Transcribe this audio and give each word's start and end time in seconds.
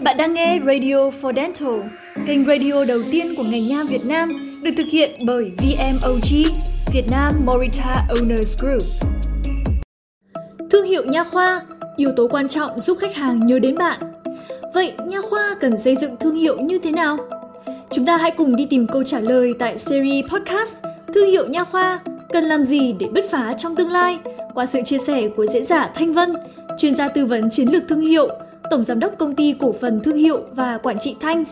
Bạn 0.00 0.16
đang 0.16 0.34
nghe 0.34 0.60
Radio 0.66 1.10
for 1.10 1.34
Dental, 1.36 1.80
kênh 2.26 2.44
radio 2.44 2.84
đầu 2.84 2.98
tiên 3.10 3.26
của 3.36 3.42
ngành 3.42 3.68
nha 3.68 3.82
Việt 3.88 4.00
Nam, 4.06 4.28
được 4.62 4.70
thực 4.76 4.86
hiện 4.92 5.10
bởi 5.26 5.52
VMOG, 5.58 6.42
Việt 6.92 7.04
Nam 7.10 7.32
Morita 7.44 8.06
Owners 8.08 8.66
Group. 8.66 8.82
Thương 10.70 10.84
hiệu 10.84 11.04
nha 11.04 11.24
khoa, 11.24 11.62
yếu 11.96 12.12
tố 12.16 12.28
quan 12.28 12.48
trọng 12.48 12.80
giúp 12.80 12.98
khách 13.00 13.14
hàng 13.14 13.46
nhớ 13.46 13.58
đến 13.58 13.78
bạn. 13.78 14.00
Vậy 14.74 14.92
nha 15.06 15.20
khoa 15.20 15.56
cần 15.60 15.78
xây 15.78 15.96
dựng 15.96 16.16
thương 16.16 16.34
hiệu 16.34 16.60
như 16.60 16.78
thế 16.78 16.90
nào? 16.90 17.16
Chúng 17.90 18.06
ta 18.06 18.16
hãy 18.16 18.30
cùng 18.30 18.56
đi 18.56 18.66
tìm 18.70 18.86
câu 18.86 19.04
trả 19.04 19.20
lời 19.20 19.54
tại 19.58 19.78
series 19.78 20.24
podcast 20.24 20.76
Thương 21.14 21.26
hiệu 21.26 21.48
nha 21.48 21.64
khoa 21.64 22.00
cần 22.32 22.44
làm 22.44 22.64
gì 22.64 22.94
để 22.98 23.06
bứt 23.12 23.24
phá 23.30 23.54
trong 23.58 23.76
tương 23.76 23.90
lai 23.90 24.18
qua 24.54 24.66
sự 24.66 24.80
chia 24.84 24.98
sẻ 24.98 25.28
của 25.36 25.46
diễn 25.46 25.64
giả 25.64 25.90
Thanh 25.94 26.12
Vân, 26.12 26.34
chuyên 26.78 26.94
gia 26.94 27.08
tư 27.08 27.26
vấn 27.26 27.50
chiến 27.50 27.68
lược 27.72 27.82
thương 27.88 28.00
hiệu, 28.00 28.28
tổng 28.70 28.84
giám 28.84 29.00
đốc 29.00 29.12
công 29.18 29.34
ty 29.34 29.54
cổ 29.60 29.74
phần 29.80 30.00
thương 30.00 30.16
hiệu 30.16 30.40
và 30.52 30.78
quản 30.82 30.98
trị 30.98 31.16
Thanh. 31.20 31.44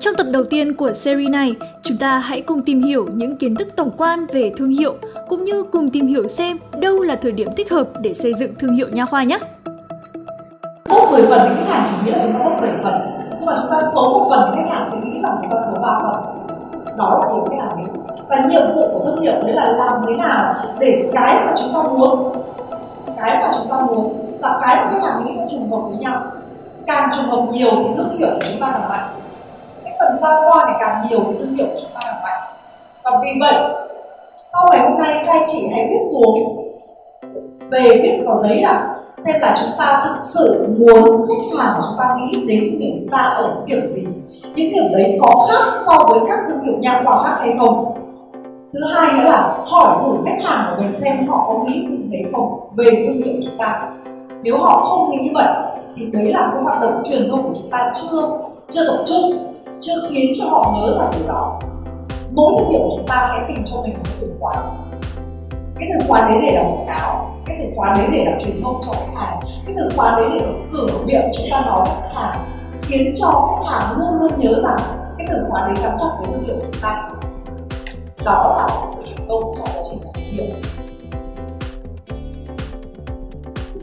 Trong 0.00 0.14
tập 0.14 0.26
đầu 0.30 0.44
tiên 0.44 0.74
của 0.74 0.92
series 0.92 1.30
này, 1.30 1.54
chúng 1.82 1.96
ta 1.96 2.18
hãy 2.18 2.40
cùng 2.40 2.62
tìm 2.62 2.82
hiểu 2.82 3.06
những 3.14 3.36
kiến 3.36 3.54
thức 3.54 3.68
tổng 3.76 3.90
quan 3.96 4.26
về 4.32 4.52
thương 4.56 4.70
hiệu 4.70 4.94
cũng 5.28 5.44
như 5.44 5.62
cùng 5.62 5.90
tìm 5.90 6.06
hiểu 6.06 6.26
xem 6.26 6.58
đâu 6.80 7.00
là 7.00 7.16
thời 7.16 7.32
điểm 7.32 7.48
thích 7.56 7.70
hợp 7.70 7.88
để 8.02 8.14
xây 8.14 8.34
dựng 8.34 8.54
thương 8.58 8.74
hiệu 8.74 8.88
nha 8.88 9.06
khoa 9.06 9.24
nhé. 9.24 9.38
Top 10.84 11.10
10 11.10 11.22
phần 11.26 11.40
thì 11.48 11.54
khách 11.56 11.74
hàng 11.74 11.86
chỉ 11.90 12.06
nghĩ 12.06 12.12
là 12.12 12.18
chúng 12.22 12.32
ta 12.32 12.38
top 12.44 12.60
7 12.60 12.70
phần 12.82 12.94
nhưng 13.30 13.46
mà 13.46 13.52
chúng 13.62 13.70
ta 13.70 13.82
số 13.94 14.18
một 14.18 14.26
phần 14.30 14.50
thì 14.54 14.60
khách 14.62 14.74
hàng 14.74 14.88
sẽ 14.92 14.98
nghĩ 15.04 15.20
rằng 15.22 15.36
chúng 15.40 15.50
ta 15.50 15.56
số 15.72 15.78
3 15.82 15.88
phần 16.02 16.34
đó 16.98 17.18
là 17.20 17.32
điều 17.34 17.44
khách 17.44 17.64
hàng 17.64 17.78
nghĩ 17.78 17.90
và 18.28 18.46
nhiệm 18.48 18.62
vụ 18.74 18.88
của 18.92 19.04
thương 19.04 19.20
hiệu 19.20 19.32
đấy 19.42 19.52
là 19.52 19.72
làm 19.72 20.02
thế 20.08 20.16
nào 20.16 20.54
để 20.78 21.10
cái 21.12 21.34
mà 21.46 21.54
chúng 21.58 21.74
ta 21.74 21.82
muốn 21.82 22.32
cái 23.18 23.38
mà 23.40 23.50
chúng 23.58 23.68
ta 23.70 23.80
muốn 23.80 24.23
và 24.44 24.58
cái 24.62 24.76
mà 24.76 24.90
khách 24.90 25.02
nghĩ 25.24 25.32
nó 25.36 25.44
trùng 25.50 25.70
hợp 25.72 25.80
với 25.88 25.98
nhau. 25.98 26.22
Càng 26.86 27.10
trùng 27.16 27.30
hợp 27.30 27.46
nhiều 27.52 27.70
thì 27.70 27.90
thương 27.96 28.16
hiệu 28.16 28.28
của 28.34 28.44
chúng 28.50 28.60
ta 28.60 28.68
càng 28.72 28.88
mạnh. 28.88 29.08
Cái 29.84 29.94
phần 29.98 30.18
giao 30.22 30.42
hoa 30.42 30.64
này 30.64 30.76
càng 30.80 31.06
nhiều 31.08 31.20
thì 31.28 31.38
thương 31.38 31.54
hiệu 31.54 31.66
của 31.66 31.80
chúng 31.80 31.90
ta 31.94 32.00
càng 32.04 32.22
mạnh. 32.22 32.42
Và 33.04 33.10
vì 33.22 33.30
vậy, 33.40 33.54
sau 34.52 34.68
ngày 34.70 34.90
hôm 34.90 34.98
nay, 34.98 35.22
các 35.26 35.32
anh 35.32 35.48
chị 35.52 35.68
hãy 35.72 35.88
viết 35.90 36.04
xuống 36.12 36.64
về 37.70 38.00
viết 38.02 38.22
vào 38.26 38.36
giấy 38.36 38.62
là 38.62 38.96
xem 39.24 39.40
là 39.40 39.56
chúng 39.60 39.78
ta 39.78 40.02
thực 40.06 40.20
sự 40.24 40.76
muốn 40.78 41.26
khách 41.28 41.58
hàng 41.58 41.74
của 41.76 41.82
chúng 41.88 41.98
ta 41.98 42.16
nghĩ 42.18 42.46
đến 42.48 42.70
thương 42.70 42.80
hiệu 42.80 42.92
chúng 43.00 43.10
ta 43.10 43.18
ở 43.18 43.54
điểm 43.66 43.86
gì. 43.86 44.06
Những 44.56 44.72
điểm 44.72 44.92
đấy 44.92 45.18
có 45.22 45.48
khác 45.50 45.80
so 45.86 46.04
với 46.08 46.20
các 46.28 46.38
thương 46.48 46.60
hiệu 46.60 46.74
nha 46.80 47.02
khoa 47.04 47.24
khác 47.24 47.36
hay 47.40 47.54
không? 47.58 47.94
Thứ 48.72 48.80
hai 48.94 49.12
nữa 49.12 49.30
là 49.30 49.56
hỏi 49.64 49.96
thử 50.04 50.16
khách 50.26 50.48
hàng 50.48 50.66
của 50.70 50.82
mình 50.82 51.00
xem 51.00 51.28
họ 51.28 51.44
có 51.48 51.58
nghĩ 51.58 51.86
như 51.90 51.98
thế 52.12 52.24
không 52.32 52.60
về 52.76 53.04
thương 53.06 53.22
hiệu 53.22 53.34
chúng 53.44 53.58
ta 53.58 53.90
nếu 54.44 54.58
họ 54.58 54.86
không 54.88 55.10
nghĩ 55.10 55.18
như 55.22 55.30
vậy, 55.34 55.46
thì 55.96 56.10
đấy 56.12 56.24
là 56.24 56.50
cái 56.52 56.62
hoạt 56.62 56.82
động 56.82 57.02
truyền 57.10 57.28
thông 57.30 57.42
của 57.42 57.54
chúng 57.54 57.70
ta 57.70 57.92
chưa 57.94 58.38
chưa 58.68 58.86
tập 58.86 59.04
trung, 59.06 59.54
chưa 59.80 60.08
khiến 60.10 60.32
cho 60.38 60.44
họ 60.50 60.74
nhớ 60.76 60.98
rằng 60.98 61.12
điều 61.18 61.28
đó. 61.28 61.60
Mỗi 62.30 62.52
thương 62.58 62.70
hiệu 62.70 62.80
của 62.82 62.96
chúng 62.96 63.08
ta 63.08 63.28
hãy 63.30 63.40
tìm 63.48 63.64
cho 63.66 63.82
mình 63.82 63.92
một 63.92 64.02
cái 64.04 64.14
từ 64.20 64.32
khóa. 64.40 64.54
Cái 65.80 65.88
từ 65.92 66.08
khóa 66.08 66.20
đấy 66.20 66.38
để 66.42 66.52
làm 66.52 66.64
quảng 66.64 66.86
cáo, 66.88 67.36
cái 67.46 67.56
từ 67.60 67.70
khóa 67.76 67.94
đấy 67.96 68.06
để 68.12 68.24
làm 68.24 68.40
truyền 68.40 68.62
thông 68.62 68.80
cho 68.86 68.92
khách 68.92 69.20
hàng, 69.20 69.40
cái 69.66 69.74
từ 69.78 69.90
khóa 69.96 70.14
đấy 70.16 70.26
để 70.34 70.46
cử 70.72 70.88
miệng 71.04 71.32
chúng 71.36 71.46
ta 71.52 71.60
nói 71.66 71.88
với 71.88 72.00
khách 72.02 72.20
hàng, 72.20 72.38
khiến 72.82 73.14
cho 73.16 73.48
khách 73.48 73.70
hàng 73.72 73.96
luôn 73.98 74.20
luôn 74.20 74.40
nhớ 74.40 74.62
rằng 74.62 74.78
cái 75.18 75.26
từ 75.30 75.46
khóa 75.50 75.66
đấy 75.66 75.76
gắn 75.82 75.96
chặt 75.98 76.08
với 76.18 76.28
thương 76.32 76.44
hiệu 76.44 76.54
của 76.56 76.66
chúng 76.72 76.82
ta. 76.82 77.10
Đó 78.24 78.56
là 78.58 78.74
một 78.74 78.88
sự 78.96 79.02
thành 79.04 79.26
công 79.28 79.54
trong 79.56 79.68
quá 79.74 79.82
trình 79.90 80.00
làm 80.04 80.12
thương 80.14 80.24
hiệu 80.32 80.46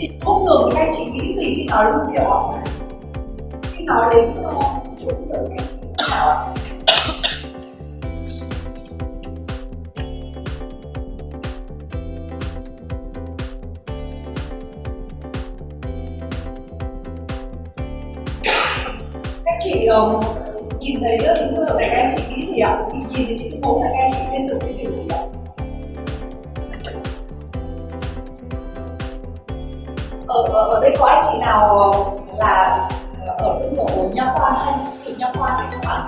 thì 0.02 0.10
thông 0.22 0.46
thường 0.46 0.72
các 0.74 0.82
anh 0.82 0.92
chị 0.98 1.06
nghĩ 1.12 1.36
gì 1.36 1.56
khi 1.56 1.66
nói 1.70 1.86
thương 1.92 2.12
hiệu 2.12 2.32
ạ 2.32 2.64
khi 3.74 3.84
nói 3.86 4.14
đến 4.14 4.32
thương 4.36 4.60
hiệu 4.98 5.10
các 5.34 5.56
anh 5.58 5.66
chị 5.68 5.76
nghĩ 5.82 5.94
nào 6.10 6.30
ạ? 6.30 6.54
Các 19.46 19.58
chị 19.64 19.86
ờ, 19.86 20.20
nhìn 20.80 21.00
thấy 21.02 21.18
uh, 21.18 21.38
những 21.38 21.56
thương 21.56 21.78
này 21.78 21.90
các 21.92 21.98
anh 21.98 22.12
chị 22.16 22.24
nghĩ 22.30 22.54
gì 22.54 22.60
ạ? 22.60 22.84
Nhìn 22.94 23.08
thấy 23.14 23.50
những 23.52 23.62
mẫu 23.62 23.82
này 23.82 23.92
các 23.94 24.04
anh 24.04 24.12
chị 24.12 24.38
liên 24.38 24.50
tưởng 24.50 24.60
đến 24.60 24.78
điều 24.78 24.92
gì 24.92 25.08
ạ? 25.10 25.21
Ờ, 30.62 30.68
ở, 30.70 30.80
đây 30.82 30.96
có 31.00 31.06
anh 31.06 31.24
chị 31.32 31.38
nào 31.40 32.16
là 32.38 32.88
ở 33.38 33.60
thương 33.62 33.74
hiệu 33.74 34.10
nha 34.14 34.34
khoa 34.36 34.52
hay 34.66 34.74
thì 35.06 35.16
nho 35.18 35.28
nha 35.28 35.34
khoa 35.34 35.50
này 35.50 35.68
không 35.72 35.86
ạ? 35.86 36.06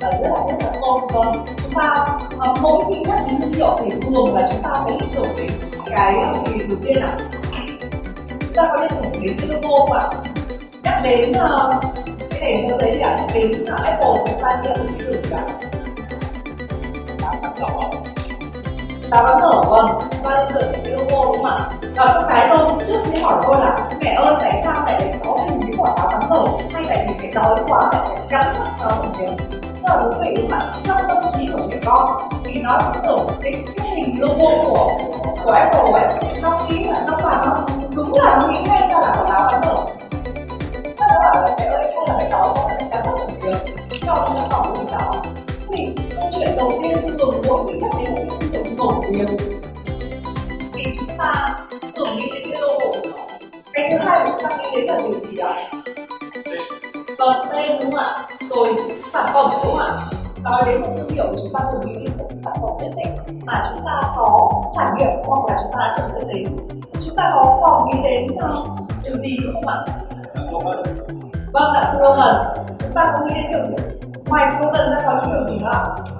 Và 0.00 0.10
rất 0.10 0.28
là 0.28 0.40
rất 0.46 0.56
là 0.60 0.72
tốt 0.80 1.08
vâng 1.12 1.44
chúng 1.62 1.74
ta 1.74 2.06
ờ, 2.38 2.54
mỗi 2.60 2.84
khi 2.88 2.94
nhắc 3.00 3.18
đến 3.26 3.40
thương 3.40 3.52
hiệu 3.52 3.78
thì 3.84 3.90
thường 3.90 4.34
là 4.34 4.48
chúng 4.52 4.62
ta 4.62 4.70
sẽ 4.86 4.92
liên 4.92 5.10
tưởng 5.14 5.28
đến 5.36 5.50
cái 5.86 6.16
ờ, 6.16 6.34
thì 6.46 6.58
đầu 6.68 6.78
tiên 6.84 6.96
là 6.96 7.18
chúng 8.40 8.52
ta 8.54 8.68
có 8.72 8.80
liên 8.80 8.90
tưởng 9.02 9.22
đến 9.22 9.36
cái 9.38 9.48
logo 9.48 9.78
không 9.78 9.92
ạ? 9.92 10.08
Nhắc 10.82 11.00
đến 11.04 11.30
uh, 11.30 11.84
cái 12.30 12.40
này 12.40 12.62
mua 12.62 12.78
giấy 12.78 12.94
là 12.94 13.16
nhắc 13.16 13.30
đến 13.34 13.62
uh, 13.62 13.84
Apple 13.84 14.16
chúng 14.26 14.42
ta 14.42 14.60
nghĩ 14.62 14.68
đến 14.76 14.86
cái 14.88 14.98
điều 14.98 15.22
gì 15.22 15.30
ạ? 15.30 15.44
Đá 19.10 19.22
bắn 19.22 19.40
nở 19.40 19.62
vâng. 19.70 20.08
Chúng 20.10 20.22
ta 20.24 20.36
liên 20.36 20.52
tưởng 20.54 20.72
đến 20.72 20.80
cái 20.84 20.92
logo 20.92 21.24
đúng 21.24 21.44
không 21.44 21.44
ạ? 21.44 21.75
Và 21.96 22.12
con 22.14 22.28
gái 22.28 22.48
tôi 22.50 22.84
trước 22.86 22.98
khi 23.12 23.18
hỏi 23.20 23.42
tôi 23.46 23.60
là 23.60 23.88
mẹ 24.00 24.10
ơi 24.10 24.34
tại 24.40 24.60
sao 24.64 24.82
mẹ 24.86 25.00
lại 25.00 25.14
có 25.24 25.38
hình 25.44 25.60
cái 25.62 25.72
quả 25.78 25.90
táo 25.96 26.08
bắn 26.12 26.30
dầu 26.30 26.60
hay 26.72 26.84
tại 26.88 27.06
vì 27.08 27.14
mẹ 27.22 27.34
đói 27.34 27.60
quá 27.68 27.90
mẹ 27.92 27.98
phải 28.08 28.26
cắn 28.28 28.54
nó 28.54 28.64
táo 28.80 29.02
một 29.02 29.12
miếng 29.18 29.36
rất 29.36 29.88
là 29.88 29.96
thú 30.02 30.10
vị 30.22 30.34
đúng 30.36 30.50
không 30.50 30.60
ạ 30.60 30.74
trong 30.84 30.96
tâm 31.08 31.18
trí 31.34 31.48
của 31.52 31.58
trẻ 31.70 31.76
con 31.84 32.28
thì 32.44 32.60
nó 32.62 32.80
cũng 32.84 33.02
tưởng 33.04 33.40
cái, 33.42 33.52
cái 33.76 33.88
hình 33.96 34.20
logo 34.20 34.64
của 34.64 34.98
của 35.44 35.50
Apple 35.50 35.92
ấy 35.92 36.40
nó 36.42 36.66
nghĩ 36.68 36.84
là 36.84 37.04
nó 37.06 37.18
là 37.18 37.42
nó 37.46 37.66
đúng 37.94 38.12
là 38.14 38.46
nghĩ 38.48 38.68
ngay 38.68 38.80
ra 38.80 39.00
là 39.00 39.16
quả 39.18 39.30
táo 39.30 39.52
bắn 39.52 39.60
dầu 39.64 39.90
Tức 40.84 41.06
là 41.08 41.20
bảo 41.22 41.42
là 41.42 41.56
mẹ 41.58 41.64
ơi 41.64 41.92
hay 41.96 42.04
là 42.08 42.14
mẹ 42.18 42.28
đói 42.30 42.48
quá 42.54 42.64
mẹ 42.68 42.88
cắn 42.90 43.02
nó 43.06 43.12
một 43.16 43.26
miếng 43.42 44.00
cho 44.06 44.14
nó 44.14 44.46
còn 44.50 44.74
cái 44.74 44.84
gì 44.84 44.92
đó 44.92 45.22
thì 45.68 45.88
câu 46.16 46.30
chuyện 46.34 46.56
đầu 46.56 46.72
tiên 46.82 47.18
thường 47.18 47.42
mỗi 47.48 47.64
khi 47.66 47.78
nhắc 47.80 47.90
đến 47.98 48.14
một 48.14 48.36
cái 48.40 48.48
thương 48.52 48.64
hiệu 48.64 48.76
nổi 48.76 48.94
tiếng 49.08 49.45
thì 50.86 50.92
chúng 50.98 51.18
ta 51.18 51.58
thường 51.96 52.16
nghĩ 52.16 52.30
đến 52.34 52.42
cái 52.44 52.60
logo 52.60 52.78
của 52.78 53.08
nó 53.16 53.24
cái 53.74 53.90
thứ 53.90 53.98
hai 53.98 54.18
mà 54.18 54.30
chúng 54.32 54.42
ta 54.42 54.56
nghĩ 54.56 54.66
đến 54.76 54.86
là 54.86 55.00
điều 55.08 55.20
gì 55.20 55.38
ạ 55.38 55.52
vâng 57.18 57.46
tên 57.52 57.80
đúng 57.80 57.92
không 57.92 58.00
ạ? 58.00 58.26
Rồi 58.50 58.68
sản 59.12 59.30
phẩm 59.34 59.50
đúng 59.52 59.62
không 59.62 59.78
ạ? 59.78 59.98
Nói 60.42 60.62
đến 60.66 60.80
một 60.80 60.88
thương 60.96 61.08
hiệu 61.08 61.26
chúng 61.26 61.52
ta 61.54 61.60
thường 61.72 61.80
nghĩ 61.86 61.94
đến 61.94 62.18
một 62.18 62.28
sản 62.44 62.54
phẩm 62.62 62.70
nhất 62.80 62.90
định 62.96 63.40
mà 63.44 63.64
chúng 63.70 63.86
ta 63.86 64.02
có 64.16 64.62
trải 64.72 64.86
nghiệm 64.96 65.24
hoặc 65.24 65.40
là 65.48 65.60
chúng 65.62 65.72
ta 65.72 65.94
đã 65.98 66.08
từng 66.14 66.28
đến 66.28 66.56
chúng 67.06 67.16
ta 67.16 67.30
có 67.34 67.58
còn 67.62 67.86
nghĩ 67.88 68.02
đến 68.04 68.26
uh, 68.34 68.68
điều 69.04 69.16
gì 69.16 69.38
nữa 69.42 69.50
không 69.54 69.68
ạ? 69.68 69.76
Vâng 71.52 71.72
là 71.72 71.92
slogan. 71.92 72.66
Chúng 72.78 72.92
ta 72.94 73.12
có 73.12 73.24
nghĩ 73.24 73.34
đến 73.34 73.44
điều 73.50 73.64
gì? 73.66 73.96
Ngoài 74.26 74.46
slogan 74.58 74.90
ra 74.90 75.02
có 75.06 75.20
những 75.22 75.32
điều 75.32 75.50
gì 75.50 75.58
nữa 75.58 75.70
ạ? 75.72 76.15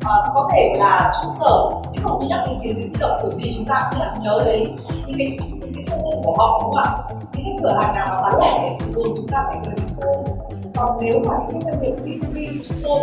À, 0.00 0.14
có 0.34 0.48
thể 0.52 0.74
là 0.78 1.12
trụ 1.22 1.28
sở 1.30 1.70
ví 1.92 2.02
dụ 2.02 2.18
như 2.18 2.28
nhắc 2.28 2.40
đến 2.46 2.58
cái 2.62 2.74
gì 2.74 2.82
di 2.82 2.98
động 2.98 3.20
kiểu 3.22 3.30
gì 3.30 3.54
chúng 3.56 3.66
ta 3.66 3.88
cũng 3.90 4.00
lại 4.00 4.18
nhớ 4.22 4.42
đến 4.44 4.76
những 5.06 5.18
cái 5.18 5.38
những 5.60 5.72
cái 5.74 5.82
showroom 5.82 6.22
của 6.24 6.36
họ 6.38 6.60
đúng 6.62 6.72
không 6.72 6.84
ạ? 6.84 7.14
Những 7.32 7.44
cái 7.44 7.54
cửa 7.62 7.78
hàng 7.82 7.94
nào 7.94 8.06
mà 8.10 8.22
bán 8.22 8.40
lẻ 8.40 8.76
thì 8.80 8.86
thường 8.94 9.12
chúng 9.16 9.28
ta 9.28 9.44
sẽ 9.48 9.60
nhớ 9.62 9.70
đến 9.76 9.86
showroom 9.86 10.50
còn 10.76 10.98
nếu 11.00 11.20
mà 11.26 11.34
những 11.48 11.62
cái 11.62 11.62
doanh 11.64 11.82
nghiệp 11.82 11.94
B2B 12.04 12.62
chúng 12.68 12.76
tôi 12.82 13.00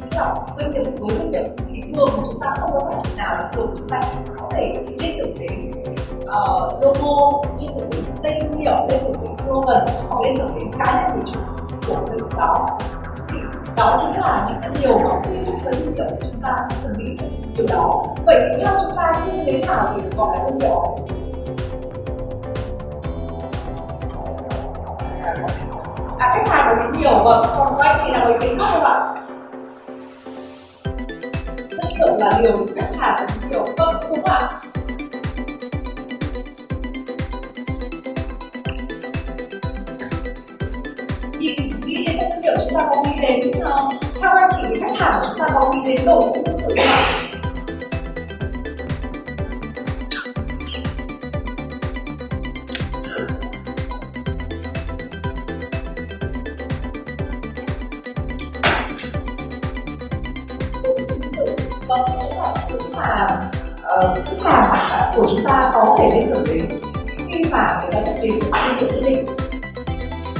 tức 0.00 0.06
là 0.16 0.34
doanh 0.52 0.72
nghiệp 0.72 0.90
với 0.98 1.16
doanh 1.16 1.30
nghiệp 1.30 1.44
thì 1.68 1.82
thường 1.94 2.10
chúng 2.30 2.40
ta 2.40 2.54
không 2.60 2.70
có 2.72 2.80
sản 2.90 3.02
phẩm 3.04 3.16
nào 3.16 3.36
được 3.36 3.46
thường 3.52 3.74
chúng 3.78 3.88
ta 3.88 4.00
chỉ 4.02 4.32
có 4.38 4.48
thể 4.52 4.74
liên 4.98 5.18
tưởng 5.18 5.34
đến 5.38 5.72
uh, 6.24 6.84
logo 6.84 7.42
liên 7.60 7.70
tưởng 7.78 7.90
đến 7.90 8.04
tên 8.22 8.58
hiệu 8.58 8.76
liên 8.90 9.00
tưởng 9.04 9.22
đến 9.22 9.34
slogan 9.34 9.86
hoặc 10.08 10.22
liên 10.24 10.38
tưởng 10.38 10.58
đến 10.58 10.70
cá 10.78 11.02
nhân 11.02 11.20
của 11.20 11.32
chúng 11.32 11.42
của 11.86 12.06
doanh 12.06 12.16
nghiệp 12.16 12.36
đó 12.36 12.66
đó 13.76 13.96
chính 13.98 14.20
là 14.20 14.46
những 14.48 14.58
cái 14.60 14.70
điều 14.82 14.98
mà 14.98 15.10
khi 15.24 15.36
nhắc 15.36 15.54
tới 15.64 15.74
thương 15.74 15.94
hiệu 15.96 16.06
của 16.10 16.16
chúng 16.20 16.40
ta 16.42 16.56
cần 16.82 16.92
nghĩ 16.98 17.16
đến 17.20 17.30
điều 17.56 17.66
đó. 17.66 18.04
Vậy 18.26 18.40
thì 18.40 18.64
theo 18.64 18.72
chúng 18.82 18.96
ta 18.96 19.26
như 19.26 19.42
thế 19.46 19.58
nào 19.66 19.94
để 19.96 20.02
được 20.02 20.16
gọi 20.16 20.38
là 20.38 20.44
thương 20.44 20.60
hiệu? 20.60 20.96
À 26.18 26.34
khách 26.34 26.48
hàng 26.48 26.66
nói 26.66 26.76
đến 26.76 27.00
nhiều 27.00 27.18
vâng 27.24 27.46
còn 27.56 27.74
các 27.78 27.88
anh 27.88 27.98
chị 28.04 28.12
nào 28.12 28.28
ý 28.28 28.34
kiến 28.40 28.58
khác 28.58 28.66
không 28.72 28.84
ạ. 28.84 29.14
Rất 31.70 31.88
hiệu 31.98 32.18
là 32.18 32.38
điều 32.42 32.66
khách 32.76 32.96
hàng 32.98 33.14
nói 33.14 33.26
đến 33.28 33.50
nhiều 33.50 33.64
vâng 33.78 33.94
đúng 34.02 34.10
không 34.10 34.24
ạ? 34.24 34.60
đến 45.86 46.00
tổ 46.06 46.32
cũng 46.34 46.44
là 46.44 46.54
sự 46.68 46.74
của 65.16 65.26
chúng 65.30 65.44
ta 65.44 65.70
có 65.74 65.96
thể 65.98 66.10
liên 66.14 66.30
tưởng 66.30 66.44
đến 66.44 66.68
khi 67.32 67.44
mà 67.50 67.80
người 67.82 67.92
ta 67.92 68.00
nhắc 68.00 68.14
đến 68.22 68.38
những 68.80 68.90
cái 68.90 69.00
định 69.10 69.43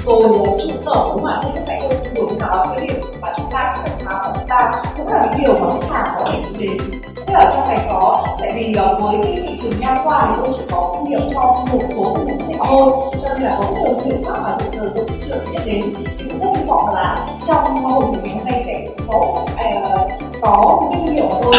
rồi 0.05 0.23
trụ 0.63 0.77
sở 0.77 0.95
đúng 1.15 1.25
không 1.25 1.27
ạ 1.27 1.43
thì 1.55 1.61
tại 1.67 1.81
tôi 1.83 1.99
cũng 1.99 2.15
đúng 2.15 2.39
đó 2.39 2.67
cái 2.71 2.87
điểm 2.87 3.01
mà 3.21 3.33
chúng 3.37 3.51
ta 3.51 3.77
phải 3.83 3.91
tháo 4.05 4.23
của 4.25 4.33
chúng 4.35 4.49
ta. 4.49 4.83
Cũng 4.97 5.09
là 5.09 5.27
những 5.27 5.41
điều 5.41 5.55
mà 5.55 5.75
khách 5.75 5.91
hàng 5.91 6.15
có 6.19 6.31
thể 6.31 6.39
nghĩ 6.39 6.67
đến. 6.67 7.01
Thế 7.27 7.35
ở 7.35 7.51
trong 7.55 7.69
này 7.69 7.87
có 7.89 8.27
tại 8.41 8.53
vì 8.57 8.75
ờ, 8.75 8.99
với 9.01 9.17
cái 9.23 9.45
thị 9.49 9.59
trường 9.63 9.81
nha 9.81 9.97
khoa 10.05 10.27
thì 10.27 10.35
tôi 10.43 10.53
chỉ 10.53 10.65
có 10.71 10.95
kinh 10.95 11.11
nghiệm 11.11 11.29
trong 11.35 11.65
một 11.73 11.83
số 11.97 12.17
những 12.19 12.27
hiệu 12.27 12.49
nhất 12.49 12.57
thôi. 12.59 12.91
Cho 13.23 13.35
nên 13.35 13.43
là 13.43 13.59
có 13.61 13.65
rất 13.65 13.81
nhiều 13.81 13.95
những 14.05 14.23
hiệu 14.23 14.33
mà 14.43 14.57
bây 14.57 14.79
giờ 14.79 14.91
tôi 14.95 15.05
cũng 15.09 15.19
chưa 15.29 15.41
biết 15.53 15.59
đến. 15.65 15.95
Thì 16.19 16.25
cũng 16.31 16.39
rất 16.39 16.59
hy 16.59 16.65
vọng 16.65 16.95
là 16.95 17.27
trong 17.45 17.85
hội 17.85 18.05
nghị 18.11 18.19
ngày 18.23 18.35
hôm 18.37 18.45
nay 18.45 18.65
sẽ 18.67 18.89
có 19.09 19.17
uh, 19.17 20.11
có 20.41 20.83
những 20.91 21.07
kinh 21.07 21.15
nghiệm 21.15 21.29
của 21.29 21.41
tôi. 21.43 21.55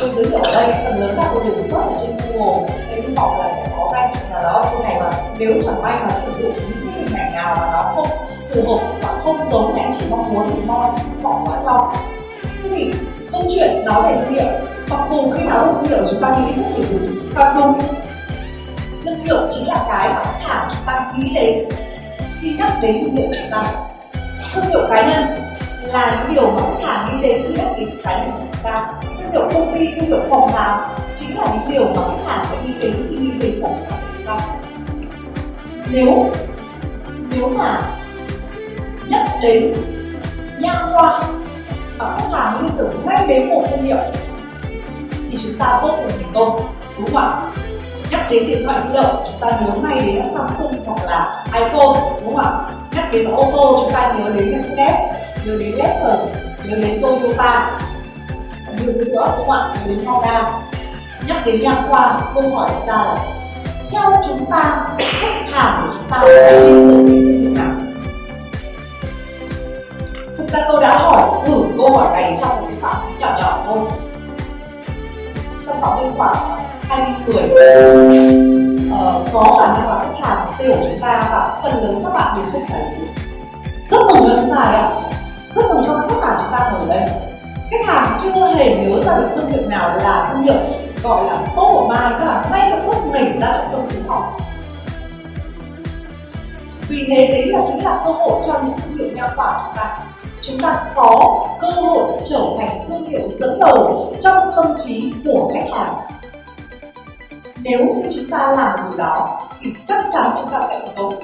Tôi 0.00 0.10
giới 0.16 0.24
thiệu 0.24 0.38
ở 0.38 0.52
đây 0.52 0.74
phần 0.84 1.00
lớn 1.00 1.16
là 1.16 1.30
tôi 1.34 1.44
đều 1.44 1.58
search 1.58 1.86
ở 1.86 1.96
trên 2.00 2.16
Google. 2.16 2.68
Nên 2.90 3.08
hy 3.08 3.14
vọng 3.14 3.38
là 3.38 3.52
sẽ 3.56 3.68
có 3.76 3.88
ranking 3.92 4.30
nào 4.30 4.42
đó 4.42 4.66
trên 4.72 4.82
này 4.82 4.96
mà 5.00 5.10
nếu 5.38 5.52
chẳng 5.66 5.82
may 5.82 5.96
mà 6.02 6.10
sử 6.10 6.32
dụng 6.42 6.52
những 6.56 6.87
nào 7.38 7.56
mà 7.60 7.68
nó 7.72 7.92
không 7.94 8.08
phù 8.54 8.60
hợp 8.68 8.86
và 9.02 9.20
không 9.24 9.50
giống 9.52 9.74
như 9.74 9.80
anh 9.82 9.92
chị 9.98 10.06
mong 10.10 10.34
muốn, 10.34 10.50
thì 10.54 10.62
mong 10.66 10.82
anh 10.82 10.92
chị 10.96 11.02
bỏ 11.22 11.42
qua 11.46 11.60
cho. 11.64 11.94
Thế 12.42 12.70
thì 12.70 12.92
câu 13.32 13.42
chuyện 13.54 13.84
nói 13.84 14.02
về 14.02 14.18
thương 14.20 14.32
hiệu, 14.32 14.52
mặc 14.90 15.00
dù 15.08 15.30
khi 15.30 15.44
nói 15.44 15.66
về 15.66 15.72
thương 15.72 15.88
hiệu 15.88 16.08
chúng 16.10 16.20
ta 16.20 16.36
nghĩ 16.36 16.62
rất 16.62 16.68
nhiều 16.76 16.84
thứ 16.90 16.98
và 17.34 17.54
đúng. 17.56 17.80
Thương 19.04 19.18
hiệu 19.24 19.36
chính 19.50 19.68
là 19.68 19.84
cái 19.88 20.08
mà 20.08 20.24
khách 20.24 20.48
hàng 20.48 20.68
chúng 20.72 20.86
ta 20.86 21.12
nghĩ 21.16 21.32
đến 21.34 21.68
khi 22.40 22.56
nhắc 22.58 22.72
đến 22.82 23.04
thương 23.04 23.14
hiệu 23.16 23.28
chúng 23.40 23.50
ta. 23.50 23.72
Thương 24.54 24.64
hiệu 24.70 24.86
cá 24.90 25.08
nhân 25.08 25.44
là 25.82 26.20
những 26.20 26.34
điều 26.34 26.50
mà 26.50 26.60
khách 26.60 26.86
hàng 26.86 27.06
nghĩ 27.06 27.28
đến 27.28 27.42
khi 27.42 27.54
nhắc 27.54 27.66
đến 27.78 27.88
cá 28.04 28.18
nhân 28.18 28.30
của 28.30 28.46
chúng 28.52 28.62
ta. 28.62 28.92
Thương 29.02 29.32
hiệu 29.32 29.42
công 29.54 29.74
ty, 29.74 29.94
thương 29.94 30.06
hiệu 30.06 30.20
phòng 30.30 30.52
khám 30.52 30.80
chính 31.14 31.38
là 31.38 31.46
những 31.52 31.72
điều 31.72 31.86
mà 31.94 32.02
khách 32.08 32.32
hàng 32.32 32.46
sẽ 32.50 32.56
nghĩ 32.64 32.72
đến 32.80 33.06
khi 33.10 33.16
nghĩ 33.16 33.30
đến 33.40 33.60
phòng 33.62 33.86
khám 33.90 34.00
của 34.00 34.08
chúng 34.16 34.26
ta. 34.26 34.38
Nếu 35.90 36.26
nếu 37.38 37.48
mà. 37.48 37.82
Nhắc 39.08 39.26
đến 39.42 39.74
nha 40.58 40.72
khoa 40.92 41.20
và 41.98 42.16
khách 42.16 42.28
hàng 42.32 42.62
liên 42.62 42.70
tưởng 42.78 43.06
ngay 43.06 43.26
đến 43.28 43.48
một 43.48 43.64
thương 43.70 43.82
hiệu. 43.84 43.96
Thì 45.30 45.38
chúng 45.42 45.58
ta 45.58 45.80
vô 45.82 45.88
cùng 45.96 46.08
thành 46.08 46.32
công, 46.34 46.72
đúng 46.98 47.06
không 47.06 47.16
ạ? 47.16 47.42
Nhắc 48.10 48.30
đến 48.30 48.46
điện 48.46 48.62
thoại 48.66 48.80
di 48.88 48.94
động, 48.94 49.24
chúng 49.26 49.40
ta 49.40 49.60
nhớ 49.60 49.72
ngay 49.82 50.06
đến 50.06 50.22
Samsung 50.34 50.84
hoặc 50.86 51.04
là 51.06 51.44
iPhone, 51.54 52.00
đúng 52.20 52.36
không 52.36 52.44
ạ? 52.44 52.50
Nhắc 52.96 53.12
đến 53.12 53.30
ô 53.30 53.50
tô, 53.52 53.80
chúng 53.82 53.92
ta 53.92 54.12
nhớ 54.18 54.30
đến 54.34 54.52
Mercedes, 54.52 54.98
nhớ 55.44 55.56
đến 55.60 55.74
Lexus, 55.74 56.36
nhớ 56.64 56.76
đến 56.76 57.02
Toyota. 57.02 57.80
Nhiều 58.80 58.92
nữa, 58.92 59.34
đúng 59.36 59.46
không 59.46 59.50
ạ? 59.50 59.74
Nhớ 59.74 59.94
đến 59.94 60.04
Honda. 60.06 60.50
Nhắc 61.26 61.46
đến 61.46 61.62
nha 61.62 61.84
khoa, 61.88 62.20
câu 62.34 62.54
hỏi 62.54 62.70
ra 62.86 62.86
ta 62.86 63.04
là 63.04 63.37
theo 63.90 64.22
chúng 64.28 64.50
ta 64.50 64.86
khách 64.98 65.50
hàng 65.50 65.82
của 65.82 65.92
chúng 65.92 66.10
ta 66.10 66.18
sẽ 66.22 66.60
liên 66.60 66.88
tưởng 66.88 67.06
đến 67.06 67.44
thương 67.44 67.54
nào 67.54 67.88
thực 70.38 70.58
ra 70.58 70.64
tôi 70.68 70.82
đã 70.82 70.98
hỏi 70.98 71.22
thử 71.46 71.64
câu 71.76 71.96
hỏi 71.96 72.08
này 72.12 72.36
trong 72.40 72.60
một 72.60 72.66
cái 72.68 72.76
phạm 72.80 73.06
vi 73.06 73.12
nhỏ 73.20 73.36
nhỏ 73.40 73.62
thôi. 73.66 73.78
Trong 75.66 75.80
phạm 75.80 75.98
vi 76.02 76.10
khoảng 76.16 76.36
20 76.88 77.14
người. 77.26 77.48
Ờ, 78.92 79.24
có 79.32 79.58
khả 79.60 79.72
năng 79.72 79.88
là 79.88 79.98
khách 79.98 80.28
hàng 80.28 80.52
tiểu 80.58 80.68
tiêu 80.68 80.76
của 80.80 80.86
chúng 80.90 81.00
ta 81.00 81.28
và 81.32 81.60
phần 81.62 81.82
lớn 81.82 82.02
các 82.04 82.12
bạn 82.12 82.36
đều 82.36 82.52
không 82.52 82.64
trả 82.68 82.78
lời 82.78 83.08
rất 83.90 83.98
mừng 84.08 84.28
cho 84.28 84.40
chúng 84.40 84.50
ta 84.50 84.70
đấy 84.72 84.82
ạ. 84.82 84.90
Rất 85.54 85.62
mừng 85.68 85.82
cho 85.86 85.94
các 85.94 86.08
khách 86.10 86.28
hàng 86.28 86.38
chúng 86.38 86.52
ta 86.52 86.72
ngồi 86.72 86.88
đây. 86.88 87.08
Khách 87.70 87.86
hàng 87.86 88.16
chưa 88.18 88.54
hề 88.54 88.76
nhớ 88.76 89.02
ra 89.04 89.16
được 89.16 89.28
thương 89.36 89.52
hiệu 89.52 89.68
nào 89.68 89.96
là 89.96 90.28
thương 90.32 90.42
hiệu 90.42 90.56
gọi 91.02 91.24
là 91.24 91.52
tô 91.56 91.86
mai 91.88 92.12
tức 92.20 92.26
là 92.26 92.48
ngay 92.50 92.70
lập 92.70 92.82
tức 92.88 92.96
nảy 93.12 93.38
ra 93.40 93.52
trong 93.52 93.72
tâm 93.72 93.86
trí 93.86 93.98
họ. 94.06 94.40
Vì 96.88 97.04
thế 97.08 97.26
đấy 97.26 97.46
là 97.46 97.60
chính 97.66 97.84
là 97.84 98.02
cơ 98.04 98.10
hội 98.10 98.42
cho 98.46 98.52
những 98.64 98.78
thương 98.78 98.98
hiệu 98.98 99.16
nha 99.16 99.28
khoa 99.36 99.62
chúng 99.64 99.76
ta. 99.76 99.98
Chúng 100.42 100.58
ta 100.60 100.84
có 100.96 101.46
cơ 101.60 101.70
hội 101.70 102.12
trở 102.24 102.40
thành 102.58 102.86
thương 102.88 103.04
hiệu 103.04 103.28
dẫn 103.30 103.58
đầu 103.60 104.12
trong 104.20 104.50
tâm 104.56 104.66
trí 104.76 105.12
của 105.24 105.50
khách 105.54 105.78
hàng. 105.78 105.94
Nếu 107.56 107.78
như 107.78 108.10
chúng 108.16 108.30
ta 108.30 108.52
làm 108.52 108.78
điều 108.88 108.98
đó, 108.98 109.40
thì 109.60 109.70
chắc 109.84 110.04
chắn 110.12 110.30
chúng 110.36 110.50
ta 110.52 110.58
sẽ 110.68 110.78
thành 110.80 110.94
công. 110.96 111.14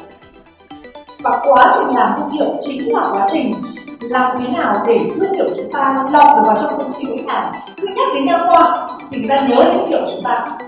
Và 1.18 1.40
quá 1.44 1.72
trình 1.74 1.96
làm 1.96 2.14
thương 2.16 2.30
hiệu 2.30 2.48
chính 2.60 2.92
là 2.92 3.08
quá 3.12 3.26
trình 3.32 3.54
làm 4.10 4.36
thế 4.40 4.48
nào 4.48 4.84
để 4.86 5.00
thương 5.14 5.32
hiệu 5.32 5.46
chúng 5.56 5.72
ta 5.72 6.04
lọt 6.12 6.36
được 6.36 6.42
vào 6.46 6.56
trong 6.60 6.78
tâm 6.78 6.90
trí 6.92 7.06
của 7.06 7.16
khách 7.16 7.34
hàng? 7.34 7.52
Cứ 7.76 7.88
nhắc 7.96 8.08
đến 8.14 8.24
nha 8.24 8.38
khoa 8.48 8.88
thì 9.10 9.18
người 9.18 9.28
ta 9.28 9.46
nhớ 9.48 9.64
đến 9.64 9.78
thương 9.78 9.88
hiệu 9.88 9.98
của 10.04 10.10
chúng 10.14 10.24
ta. 10.24 10.58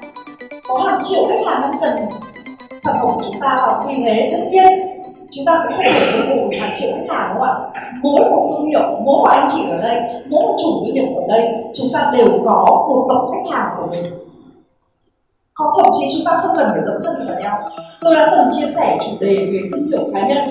Có 0.68 0.78
hàng 0.78 1.04
triệu 1.04 1.26
khách 1.28 1.46
hàng 1.46 1.60
đang 1.62 1.80
cần 1.80 1.96
sản 2.84 2.94
phẩm 3.00 3.10
của 3.14 3.22
chúng 3.24 3.40
ta 3.40 3.64
và 3.66 3.84
vì 3.86 3.94
thế 4.04 4.30
tất 4.32 4.48
nhiên 4.50 4.66
chúng 5.30 5.44
ta 5.44 5.64
cũng 5.68 5.76
phải 5.76 5.92
thương 6.12 6.26
hiệu 6.26 6.36
của 6.44 6.56
hàng 6.60 6.76
triệu 6.76 6.90
khách 6.92 7.16
hàng, 7.16 7.30
đúng 7.34 7.42
không 7.42 7.70
ạ? 7.74 7.82
Mỗi 8.02 8.20
một 8.30 8.48
thương 8.50 8.66
hiệu, 8.66 8.80
mỗi 8.80 9.18
một 9.18 9.28
anh 9.30 9.48
chị 9.52 9.62
ở 9.70 9.78
đây, 9.78 10.00
mỗi 10.30 10.42
một 10.42 10.56
chủ 10.62 10.68
doanh 10.82 10.94
nghiệp 10.94 11.14
ở 11.16 11.22
đây, 11.28 11.52
chúng 11.74 11.86
ta 11.92 12.12
đều 12.16 12.28
có 12.44 12.86
một 12.88 13.06
tập 13.08 13.18
khách 13.32 13.56
hàng 13.56 13.68
của 13.76 13.86
mình. 13.90 14.04
Có 15.54 15.74
thậm 15.76 15.90
chí 15.98 16.06
chúng 16.16 16.26
ta 16.26 16.38
không 16.42 16.56
cần 16.56 16.68
phải 16.72 16.80
dẫm 16.86 16.96
chân 17.02 17.28
vào 17.28 17.40
nhau. 17.40 17.70
Tôi 18.00 18.14
đã 18.14 18.28
từng 18.30 18.50
chia 18.52 18.72
sẻ 18.76 18.98
chủ 19.00 19.10
đề 19.20 19.36
về 19.36 19.60
thương 19.72 19.86
hiệu 19.86 20.10
cá 20.14 20.28
nhân 20.28 20.48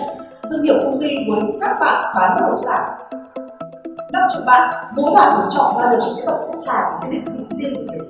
thương 0.50 0.62
hiệu 0.64 0.76
công 0.84 1.02
ty 1.02 1.10
với 1.30 1.42
các 1.62 1.78
bạn 1.80 2.16
bán 2.16 2.32
bất 2.36 2.48
động 2.48 2.60
sản. 2.60 2.82
Năm 4.12 4.24
chục 4.34 4.44
bạn, 4.46 4.86
mỗi 4.96 5.12
bạn 5.16 5.34
được 5.38 5.48
chọn 5.50 5.76
ra 5.78 5.92
được 5.92 5.98
những 6.06 6.16
cái 6.18 6.26
tập 6.28 6.38
khách 6.48 6.74
hàng 6.74 7.00
cái 7.02 7.12
định 7.12 7.26
vị 7.26 7.46
riêng 7.52 7.76
của 7.76 7.94
mình. 7.94 8.02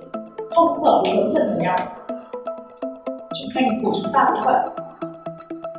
Không 0.56 0.74
sợ 0.84 0.92
bị 1.04 1.18
lớn 1.18 1.30
chân 1.34 1.44
vào 1.48 1.64
nhau. 1.64 1.80
Chúng 3.10 3.50
ngành 3.56 3.82
của 3.84 3.92
chúng 4.04 4.14
ta 4.14 4.28
cũng 4.34 4.44
vậy. 4.46 4.62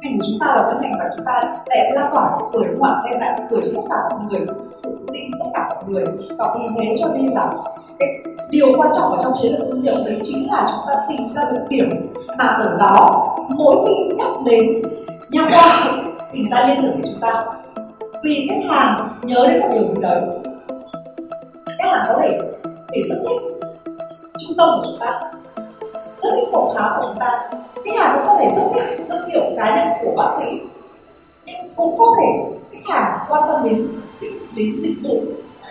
Ngành 0.03 0.19
của 0.19 0.25
chúng 0.29 0.39
ta 0.41 0.47
là 0.47 0.63
cái 0.67 0.75
ngành 0.81 0.99
mà 0.99 1.05
chúng 1.17 1.27
ta 1.27 1.59
đẹp 1.67 1.93
lan 1.95 2.11
tỏa 2.13 2.39
nụ 2.41 2.47
cười 2.53 2.65
đúng 2.71 2.83
không 2.83 2.95
ạ? 2.95 3.03
Đem 3.11 3.21
lại 3.21 3.39
nụ 3.39 3.45
cười 3.51 3.61
cho 3.65 3.71
tất 3.75 3.89
cả 3.91 3.97
mọi 4.11 4.21
người, 4.31 4.47
sự 4.79 4.97
tự 5.01 5.07
tin 5.13 5.31
tất 5.41 5.47
cả 5.55 5.69
mọi 5.75 5.85
người. 5.87 6.05
Và 6.39 6.55
vì 6.59 6.65
thế 6.77 6.97
cho 7.01 7.09
nên 7.09 7.31
là 7.33 7.53
cái 7.99 8.09
điều 8.51 8.67
quan 8.77 8.89
trọng 8.95 9.13
ở 9.13 9.19
trong 9.23 9.33
chiến 9.43 9.53
lược 9.53 9.69
thương 9.69 9.83
hiệu 9.83 9.95
đấy 10.07 10.21
chính 10.23 10.51
là 10.51 10.71
chúng 10.71 10.85
ta 10.89 10.95
tìm 11.09 11.33
ra 11.33 11.43
được 11.53 11.65
điểm 11.69 12.13
mà 12.39 12.45
ở 12.45 12.77
đó 12.79 13.27
mỗi 13.49 13.77
khi 13.87 14.17
nhắc 14.17 14.29
đến 14.45 14.83
nha 15.31 15.49
khoa 15.53 15.93
thì 16.37 16.43
người 16.43 16.51
ta 16.51 16.67
liên 16.67 16.83
tưởng 16.83 17.03
đến 17.03 17.13
chúng 17.13 17.21
ta. 17.21 17.45
Vì 18.23 18.49
khách 18.51 18.71
hàng 18.71 19.19
nhớ 19.23 19.47
đến 19.49 19.61
một 19.61 19.69
điều 19.73 19.87
gì 19.87 20.03
đấy, 20.03 20.23
khách 21.67 21.89
hàng 21.91 22.05
có 22.09 22.19
thể 22.23 22.39
thể 22.93 23.03
rất 23.09 23.17
thích 23.29 23.41
trung 24.39 24.57
tâm 24.59 24.69
của 24.77 24.83
chúng 24.85 24.99
ta, 25.01 25.21
rất 26.23 26.31
thích 26.37 26.49
phòng 26.53 26.75
khám 26.77 26.93
của 26.97 27.09
chúng 27.09 27.19
ta. 27.19 27.51
Khách 27.85 27.99
hàng 27.99 28.17
cũng 28.17 28.27
có 28.27 28.37
thể 28.39 28.51
rất 28.57 28.63
thích 28.75 29.07
thương 29.09 29.29
hiệu 29.29 29.43
cá 29.57 29.77
nhân 29.77 29.89
của 30.05 30.17
bác 30.17 30.31
sĩ. 30.39 30.61
Nhưng 31.45 31.75
cũng 31.77 31.99
có 31.99 32.07
thể 32.19 32.27
khách 32.73 32.95
hàng 32.95 33.19
quan 33.29 33.43
tâm 33.49 33.65
đến 33.65 33.89
đến 34.57 34.77
dịch 34.79 34.97
vụ 35.03 35.21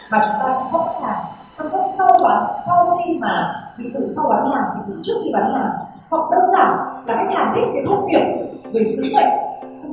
mà 0.10 0.20
chúng 0.20 0.40
ta 0.40 0.52
chăm 0.54 0.68
sóc 0.72 0.82
khách 0.88 1.08
hàng, 1.08 1.26
chăm 1.58 1.70
sóc 1.70 1.86
sau 1.98 2.20
bán 2.24 2.44
sau 2.68 2.98
khi 2.98 3.18
mà 3.22 3.64
dịch 3.78 3.94
vụ 3.94 4.00
sau 4.16 4.26
bán 4.30 4.46
hàng, 4.46 4.64
dịch 4.76 4.94
vụ 4.94 5.02
trước 5.04 5.14
khi 5.24 5.30
bán 5.34 5.54
hàng. 5.54 5.72
Hoặc 6.10 6.22
đơn 6.32 6.52
giản 6.54 6.78
là 7.06 7.16
khách 7.18 7.36
hàng 7.38 7.54
thích 7.56 7.66
cái 7.74 7.84
thông 7.88 8.08
điệp 8.08 8.26
về 8.74 8.84
sứ 8.84 9.04
mệnh 9.14 9.45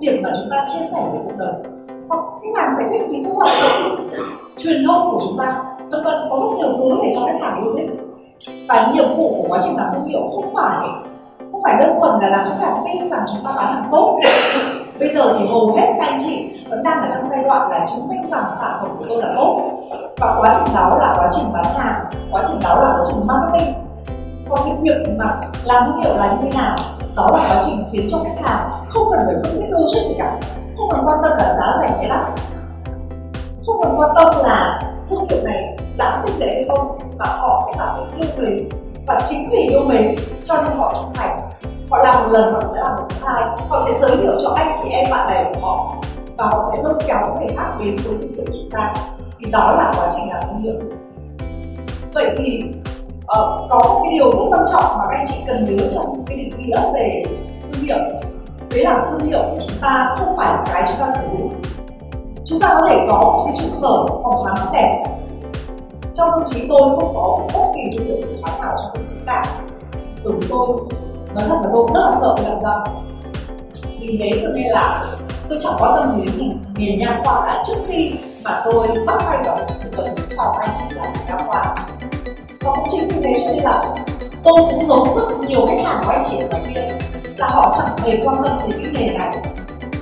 việc 0.03 0.21
mà 0.23 0.31
chúng 0.37 0.51
ta 0.51 0.67
chia 0.69 0.85
sẻ 0.85 0.99
với 1.13 1.21
cộng 1.25 1.39
đồng 1.39 1.63
hoặc 2.09 2.21
khách 2.31 2.63
hàng 2.63 2.75
sẽ 2.79 2.85
thích 2.91 3.09
những 3.11 3.25
cái 3.25 3.33
hoạt 3.33 3.53
động 3.63 4.09
truyền 4.59 4.85
thông 4.87 5.11
của 5.11 5.21
chúng 5.23 5.39
ta, 5.39 5.63
vân 5.91 6.05
vân, 6.05 6.15
có 6.31 6.37
rất 6.37 6.57
nhiều 6.57 6.73
thứ 6.79 7.01
để 7.03 7.11
cho 7.15 7.21
khách 7.27 7.39
hàng 7.41 7.65
yêu 7.65 7.75
thích. 7.77 7.91
Và 8.69 8.93
nhiệm 8.95 9.17
vụ 9.17 9.35
của 9.37 9.49
quá 9.49 9.59
trình 9.63 9.77
làm 9.77 9.87
thương 9.95 10.05
hiệu 10.05 10.21
không 10.21 10.55
phải 10.55 10.89
không 11.53 11.63
phải 11.63 11.75
đơn 11.81 11.99
thuần 12.01 12.21
là 12.21 12.29
làm 12.29 12.45
cho 12.45 12.51
khách 12.51 12.67
hàng 12.67 12.85
tin 12.87 13.11
rằng 13.11 13.25
chúng 13.29 13.45
ta 13.45 13.53
bán 13.57 13.73
hàng 13.73 13.89
tốt. 13.93 14.19
Bây 14.99 15.09
giờ 15.09 15.37
thì 15.39 15.47
hầu 15.47 15.73
hết 15.77 15.95
các 16.01 16.07
anh 16.11 16.21
chị 16.27 16.51
vẫn 16.71 16.83
đang 16.83 17.03
ở 17.03 17.09
trong 17.11 17.29
giai 17.31 17.45
đoạn 17.45 17.71
là 17.71 17.87
chứng 17.87 18.09
minh 18.09 18.31
rằng 18.31 18.45
sản 18.61 18.79
phẩm 18.81 18.97
của 18.99 19.05
tôi 19.09 19.23
là 19.23 19.33
tốt. 19.37 19.61
Và 20.21 20.35
quá 20.41 20.53
trình 20.55 20.75
đó 20.75 20.97
là 21.01 21.15
quá 21.17 21.29
trình 21.33 21.45
bán 21.55 21.65
hàng, 21.75 22.05
quá 22.33 22.43
trình 22.49 22.61
đó 22.63 22.75
là 22.75 22.95
quá 22.97 23.05
trình 23.09 23.27
marketing. 23.27 23.75
Còn 24.49 24.61
cái 24.65 24.75
việc 24.83 25.15
mà 25.19 25.41
làm 25.65 25.85
thương 25.87 26.01
hiệu 26.05 26.17
là 26.17 26.33
như 26.33 26.39
thế 26.43 26.59
nào, 26.59 26.77
đó 27.17 27.31
là 27.33 27.41
quá 27.49 27.63
trình 27.65 27.85
khiến 27.93 28.07
cho 28.11 28.19
khách 28.25 28.45
hàng 28.45 28.71
không 28.93 29.09
cần 29.13 29.21
phải 29.27 29.35
phân 29.43 29.61
tích 29.61 29.71
logic 29.71 30.09
gì 30.09 30.15
cả. 30.19 30.41
Không 30.77 30.89
cần 30.91 31.01
quan 31.07 31.19
tâm 31.23 31.33
là 31.39 31.55
giá 31.59 31.83
rẻ 31.83 31.97
hay 31.99 32.09
đắt. 32.09 32.21
Không 33.67 33.81
cần 33.83 33.95
quan 33.99 34.11
tâm 34.15 34.43
là 34.43 34.83
thương 35.11 35.27
hiệu 35.31 35.43
này 35.45 35.77
đáng 35.97 36.23
tin 36.25 36.35
cậy 36.41 36.49
hay 36.49 36.65
không 36.69 36.99
mà 37.19 37.27
họ 37.27 37.63
sẽ 37.67 37.79
cảm 37.79 38.11
thấy 38.13 38.21
yêu 38.21 38.37
mình 38.37 38.69
và 39.07 39.23
chính 39.25 39.51
vì 39.51 39.59
yêu 39.59 39.81
mình 39.87 40.17
cho 40.45 40.55
nên 40.63 40.73
họ 40.79 40.95
trung 40.95 41.13
thành. 41.15 41.41
Họ 41.91 41.99
làm 42.05 42.23
một 42.23 42.29
lần 42.33 42.55
họ 42.55 42.63
sẽ 42.75 42.81
làm 42.83 42.97
một 42.97 43.07
thứ 43.11 43.17
hai 43.27 43.43
họ 43.69 43.83
sẽ 43.87 43.99
giới 44.01 44.17
thiệu 44.17 44.33
cho 44.43 44.55
anh 44.57 44.73
chị 44.83 44.89
em 44.91 45.11
bạn 45.11 45.31
bè 45.31 45.45
của 45.55 45.67
họ 45.67 45.95
và 46.37 46.47
họ 46.47 46.65
sẽ 46.73 46.83
lôi 46.83 46.95
kéo 47.09 47.19
người 47.35 47.55
khác 47.57 47.71
đến 47.81 47.97
với 47.97 48.19
thương 48.21 48.33
hiệu 48.35 48.45
của 48.47 48.53
chúng 48.53 48.71
ta. 48.71 48.95
Thì 49.39 49.51
đó 49.51 49.75
là 49.79 49.95
quá 49.97 50.09
trình 50.17 50.29
làm 50.31 50.49
thương 50.49 50.59
hiệu. 50.59 50.75
Vậy 52.15 52.27
thì 52.39 52.63
uh, 53.15 53.71
có 53.71 53.79
một 53.89 54.01
cái 54.05 54.13
điều 54.13 54.31
rất 54.31 54.45
quan 54.51 54.65
trọng 54.73 54.99
mà 54.99 55.05
các 55.11 55.17
anh 55.17 55.27
chị 55.29 55.45
cần 55.47 55.77
nhớ 55.77 55.89
trong 55.95 56.25
cái 56.27 56.37
định 56.37 56.59
nghĩa 56.59 56.93
về 56.95 57.25
thương 57.73 57.83
hiệu 57.83 57.99
đấy 58.73 58.85
là 58.85 59.07
thương 59.11 59.29
hiệu 59.29 59.43
của 59.43 59.61
chúng 59.69 59.79
ta 59.83 60.15
không 60.19 60.37
phải 60.37 60.47
là 60.47 60.65
cái 60.67 60.83
chúng 60.89 61.01
ta 61.01 61.07
sở 61.15 61.29
hữu. 61.29 61.51
Chúng 62.45 62.61
ta 62.61 62.75
có 62.81 62.87
thể 62.89 63.07
có 63.09 63.19
một 63.19 63.45
cái 63.47 63.55
trụ 63.59 63.75
sở 63.75 64.07
phòng 64.23 64.45
khám 64.45 64.57
rất 64.57 64.71
đẹp. 64.73 65.05
Trong 66.15 66.31
tâm 66.31 66.43
trí 66.47 66.67
tôi 66.69 66.81
không 66.81 67.15
có 67.15 67.41
bất 67.55 67.73
kỳ 67.75 67.99
thương 67.99 68.07
hiệu 68.07 68.17
phòng 68.23 68.43
khám 68.43 68.61
nào 68.61 68.77
trong 68.83 68.91
tâm 68.95 69.07
trí 69.07 69.15
cả. 69.27 69.47
Bởi 70.25 70.33
tôi, 70.49 70.69
nói 71.35 71.45
thật 71.49 71.57
là 71.63 71.71
tôi 71.73 71.89
rất 71.95 72.01
là 72.01 72.17
sợ 72.21 72.35
làm 72.43 72.63
răng 72.63 73.03
vì 74.03 74.19
thế 74.21 74.39
cho 74.43 74.49
nên 74.55 74.67
là 74.67 75.05
tôi 75.49 75.59
chẳng 75.63 75.73
quan 75.79 75.93
tâm 75.97 76.11
gì 76.11 76.25
đến 76.25 76.63
nghề 76.77 76.97
nha 76.97 77.21
khoa 77.25 77.47
đã 77.47 77.63
trước 77.67 77.83
khi 77.87 78.13
mà 78.45 78.63
tôi 78.65 78.89
bắt 79.07 79.23
tay 79.27 79.39
vào 79.45 79.59
thực 79.83 79.97
tập 79.97 80.05
chào 80.37 80.53
anh 80.53 80.71
chị 80.75 80.95
là 80.95 81.13
nha 81.29 81.39
khoa. 81.47 81.75
Và 82.61 82.73
cũng 82.77 82.87
chính 82.89 83.09
vì 83.09 83.21
thế 83.23 83.37
cho 83.45 83.53
nên 83.53 83.65
là 83.65 83.95
tôi 84.43 84.55
cũng 84.71 84.85
giống 84.85 85.17
rất 85.17 85.49
nhiều 85.49 85.67
khách 85.67 85.85
hàng 85.85 86.03
của 86.05 86.11
anh 86.11 86.25
chị 86.31 86.39
ở 86.39 86.49
ngoài 86.51 86.63
kia 86.75 86.92
là 87.43 87.49
họ 87.49 87.77
chẳng 87.79 88.07
hề 88.07 88.19
quan 88.25 88.43
tâm 88.43 88.59
đến 88.67 88.81
cái 88.83 88.93
nghề 88.93 89.19
này. 89.19 89.37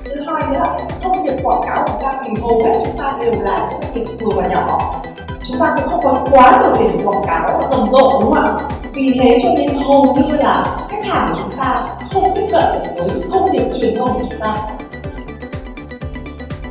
Thứ 0.05 0.25
hai 0.27 0.47
nữa 0.53 0.77
công 1.03 1.25
thông 1.27 1.37
quảng 1.43 1.61
cáo 1.67 1.87
của 1.87 1.99
ta 2.03 2.13
thì 2.25 2.31
hầu 2.41 2.63
hết 2.63 2.81
chúng 2.85 2.97
ta 2.97 3.13
đều 3.21 3.41
là 3.41 3.69
những 3.71 3.81
doanh 3.81 3.93
nghiệp 3.93 4.25
vừa 4.25 4.31
và 4.35 4.47
nhỏ. 4.47 5.01
Chúng 5.43 5.59
ta 5.59 5.75
cũng 5.75 5.89
không 5.89 6.03
có 6.03 6.27
quá 6.31 6.61
nhiều 6.61 6.75
tiền 6.77 7.07
quảng 7.07 7.23
cáo 7.27 7.63
rầm 7.69 7.89
rộ, 7.89 8.21
đúng 8.21 8.33
không 8.33 8.57
ạ? 8.57 8.67
Vì 8.93 9.19
thế 9.19 9.37
cho 9.43 9.49
nên 9.57 9.75
hầu 9.75 10.15
như 10.15 10.37
là 10.37 10.77
khách 10.89 11.05
hàng 11.05 11.33
của 11.33 11.39
chúng 11.43 11.59
ta 11.59 11.83
không 12.13 12.33
tiếp 12.35 12.47
cận 12.51 12.63
với 12.97 13.09
thông 13.31 13.51
điệp 13.51 13.63
truyền 13.79 13.97
thông 13.97 14.13
của 14.13 14.25
chúng 14.29 14.39
ta. 14.39 14.55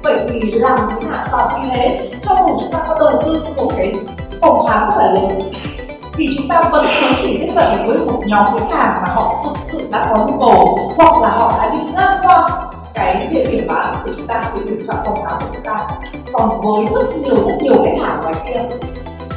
Vậy 0.03 0.19
thì 0.31 0.53
làm 0.53 0.79
thế 0.91 1.09
nào 1.11 1.27
và 1.33 1.59
vì 1.59 1.71
thế? 1.71 2.11
Cho 2.23 2.35
dù 2.39 2.61
chúng 2.61 2.73
ta 2.73 2.79
có 2.89 2.97
đầu 3.01 3.23
tư 3.27 3.45
một 3.57 3.73
cái 3.77 3.93
phòng 4.41 4.67
khám 4.67 4.89
rất 4.91 4.97
là 4.99 5.13
lớn 5.13 5.39
thì 6.21 6.29
chúng 6.37 6.49
ta 6.49 6.63
vẫn 6.73 6.85
mới 6.85 7.13
chỉ 7.23 7.39
tiếp 7.39 7.53
cận 7.57 7.65
được 7.77 7.83
với 7.87 7.99
một 7.99 8.23
nhóm 8.27 8.59
khách 8.59 8.77
hàng 8.77 9.03
mà 9.03 9.15
họ 9.15 9.45
thực 9.45 9.53
sự 9.65 9.89
đã 9.91 10.07
có 10.11 10.17
nhu 10.17 10.39
cầu, 10.39 10.79
hoặc 10.97 11.23
là 11.23 11.29
họ 11.29 11.59
đã 11.59 11.71
đi 11.73 11.79
ngang 11.95 12.19
qua 12.23 12.51
cái 12.95 13.27
địa 13.31 13.47
điểm 13.51 13.67
bán 13.69 13.97
của 14.05 14.11
chúng 14.17 14.27
ta, 14.27 14.35
cái 14.35 14.65
điểm 14.65 14.83
chọn 14.89 14.97
phòng 15.05 15.25
khám 15.25 15.39
của 15.41 15.47
chúng 15.55 15.65
ta, 15.65 15.87
còn 16.33 16.61
với 16.61 16.87
rất 16.95 17.17
nhiều 17.17 17.37
rất 17.37 17.55
nhiều 17.63 17.75
khách 17.85 18.07
hàng 18.07 18.21
ngoài 18.23 18.35
kia, 18.47 18.61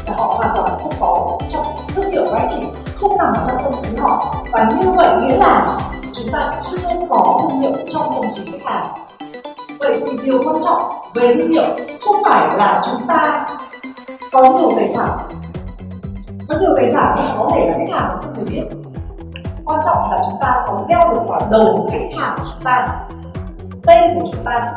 là 0.05 0.13
họ 0.17 0.33
hoàn 0.37 0.49
toàn 0.55 0.79
không 0.83 0.93
có 0.99 1.37
trong 1.49 1.65
thương 1.95 2.11
hiệu 2.11 2.23
của 2.29 2.35
anh 2.35 2.47
chị, 2.49 2.63
không 3.01 3.17
nằm 3.17 3.33
trong 3.47 3.63
tâm 3.63 3.73
trí 3.81 3.97
họ. 3.97 4.35
Và 4.51 4.73
như 4.77 4.91
vậy 4.91 5.09
nghĩa 5.21 5.37
là 5.37 5.77
chúng 6.13 6.27
ta 6.31 6.51
chưa 6.61 6.77
có 7.09 7.39
thương 7.41 7.59
hiệu 7.59 7.71
trong 7.89 8.03
tâm 8.15 8.31
trí 8.35 8.41
khách 8.51 8.71
hàng. 8.71 8.87
Vậy 9.79 10.01
thì 10.05 10.17
điều 10.23 10.43
quan 10.45 10.63
trọng 10.63 10.81
về 11.13 11.35
thương 11.35 11.51
hiệu 11.51 11.65
không 12.05 12.15
phải 12.25 12.57
là 12.57 12.81
chúng 12.85 13.07
ta 13.07 13.45
có 14.31 14.41
nhiều 14.43 14.73
tài 14.75 14.87
sản 14.87 15.09
có 16.49 16.55
nhiều 16.59 16.69
tài 16.77 16.89
sản 16.89 17.15
thì 17.17 17.23
có 17.37 17.49
thể 17.53 17.67
là 17.67 17.73
khách 17.73 17.97
hàng 17.97 18.17
không 18.21 18.33
thể 18.35 18.43
biết. 18.43 18.63
Quan 19.65 19.79
trọng 19.85 20.11
là 20.11 20.21
chúng 20.23 20.39
ta 20.41 20.65
có 20.67 20.77
gieo 20.89 21.09
được 21.09 21.21
vào 21.27 21.47
đầu 21.51 21.89
khách 21.91 22.17
hàng 22.17 22.37
của 22.39 22.45
chúng 22.53 22.63
ta 22.63 23.05
tên 23.85 24.19
của 24.19 24.25
chúng 24.31 24.43
ta 24.45 24.73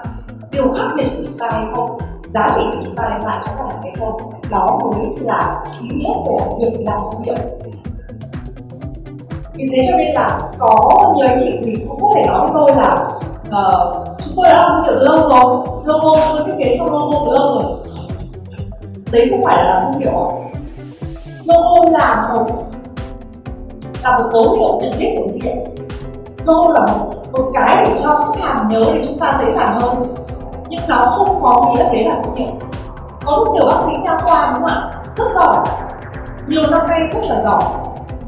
điều 0.51 0.73
khác 0.73 0.89
biệt 0.97 1.09
của 1.17 1.23
chúng 1.27 1.39
ta 1.39 1.51
hay 1.51 1.65
không 1.75 1.99
giá 2.29 2.51
trị 2.55 2.63
của 2.75 2.81
chúng 2.85 2.97
ta 2.97 3.09
đem 3.11 3.21
lại 3.21 3.39
cho 3.45 3.53
khách 3.57 3.65
hàng 3.69 3.83
hay 3.83 3.93
không. 3.99 4.31
Đó 4.51 4.79
mới 4.83 5.07
là 5.21 5.65
ý 5.81 5.89
nghĩa 5.89 6.15
của 6.25 6.59
việc 6.61 6.77
làm 6.81 6.99
thương 7.13 7.23
hiệu 7.23 7.37
vì 9.59 9.69
thế 9.73 9.83
cho 9.91 9.97
nên 9.97 10.15
là 10.15 10.41
có 10.59 11.15
nhiều 11.17 11.27
anh 11.27 11.37
chị 11.41 11.59
thì 11.65 11.85
cũng 11.89 12.01
có 12.03 12.09
thể 12.15 12.27
nói 12.27 12.41
với 12.41 12.51
tôi 12.55 12.77
là 12.77 13.09
uh, 13.49 14.07
chúng 14.25 14.35
tôi 14.37 14.47
đã 14.49 14.63
làm 14.63 14.73
thương 14.73 14.85
hiệu 14.85 14.95
từ 14.99 15.05
lâu 15.05 15.29
rồi 15.29 15.67
logo 15.85 16.27
tôi 16.33 16.43
thiết 16.47 16.53
kế 16.59 16.77
xong 16.79 16.93
logo 16.93 17.27
từ 17.27 17.33
lâu 17.33 17.55
rồi. 17.55 17.79
Đấy 19.13 19.29
không 19.31 19.45
phải 19.45 19.57
là 19.57 19.65
làm 19.65 19.93
thương 19.93 20.01
hiệu 20.01 20.46
logo 21.49 21.91
là 21.99 22.27
một 22.33 22.47
là 24.03 24.19
một 24.19 24.31
dấu 24.33 24.53
hiệu 24.53 24.81
nhận 24.81 24.99
biết 24.99 25.17
của 25.19 25.31
thương 25.43 25.65
logo 26.45 26.73
là 26.73 26.93
một, 26.93 27.13
một 27.33 27.51
cái 27.55 27.77
để 27.77 27.95
cho 28.03 28.17
khách 28.17 28.41
hàng 28.41 28.69
nhớ 28.69 28.85
để 28.95 29.05
chúng 29.07 29.19
ta 29.19 29.39
dễ 29.41 29.53
dàng 29.53 29.81
hơn. 29.81 30.03
Nhưng 30.69 30.89
nó 30.89 31.15
không 31.19 31.43
có 31.43 31.63
nghĩa 31.69 31.85
đấy 31.85 32.05
là 32.05 32.15
thương 32.25 32.35
hiệu 32.35 32.51
có 33.27 33.37
rất 33.45 33.53
nhiều 33.55 33.67
bác 33.67 33.87
sĩ 33.87 33.97
nha 34.05 34.19
khoa 34.25 34.53
đúng 34.53 34.63
không 34.63 34.71
ạ? 34.71 34.91
Rất 35.17 35.25
giỏi. 35.35 35.67
Nhiều 36.47 36.63
năm 36.71 36.89
nay 36.89 37.01
rất 37.15 37.21
là 37.29 37.41
giỏi. 37.43 37.63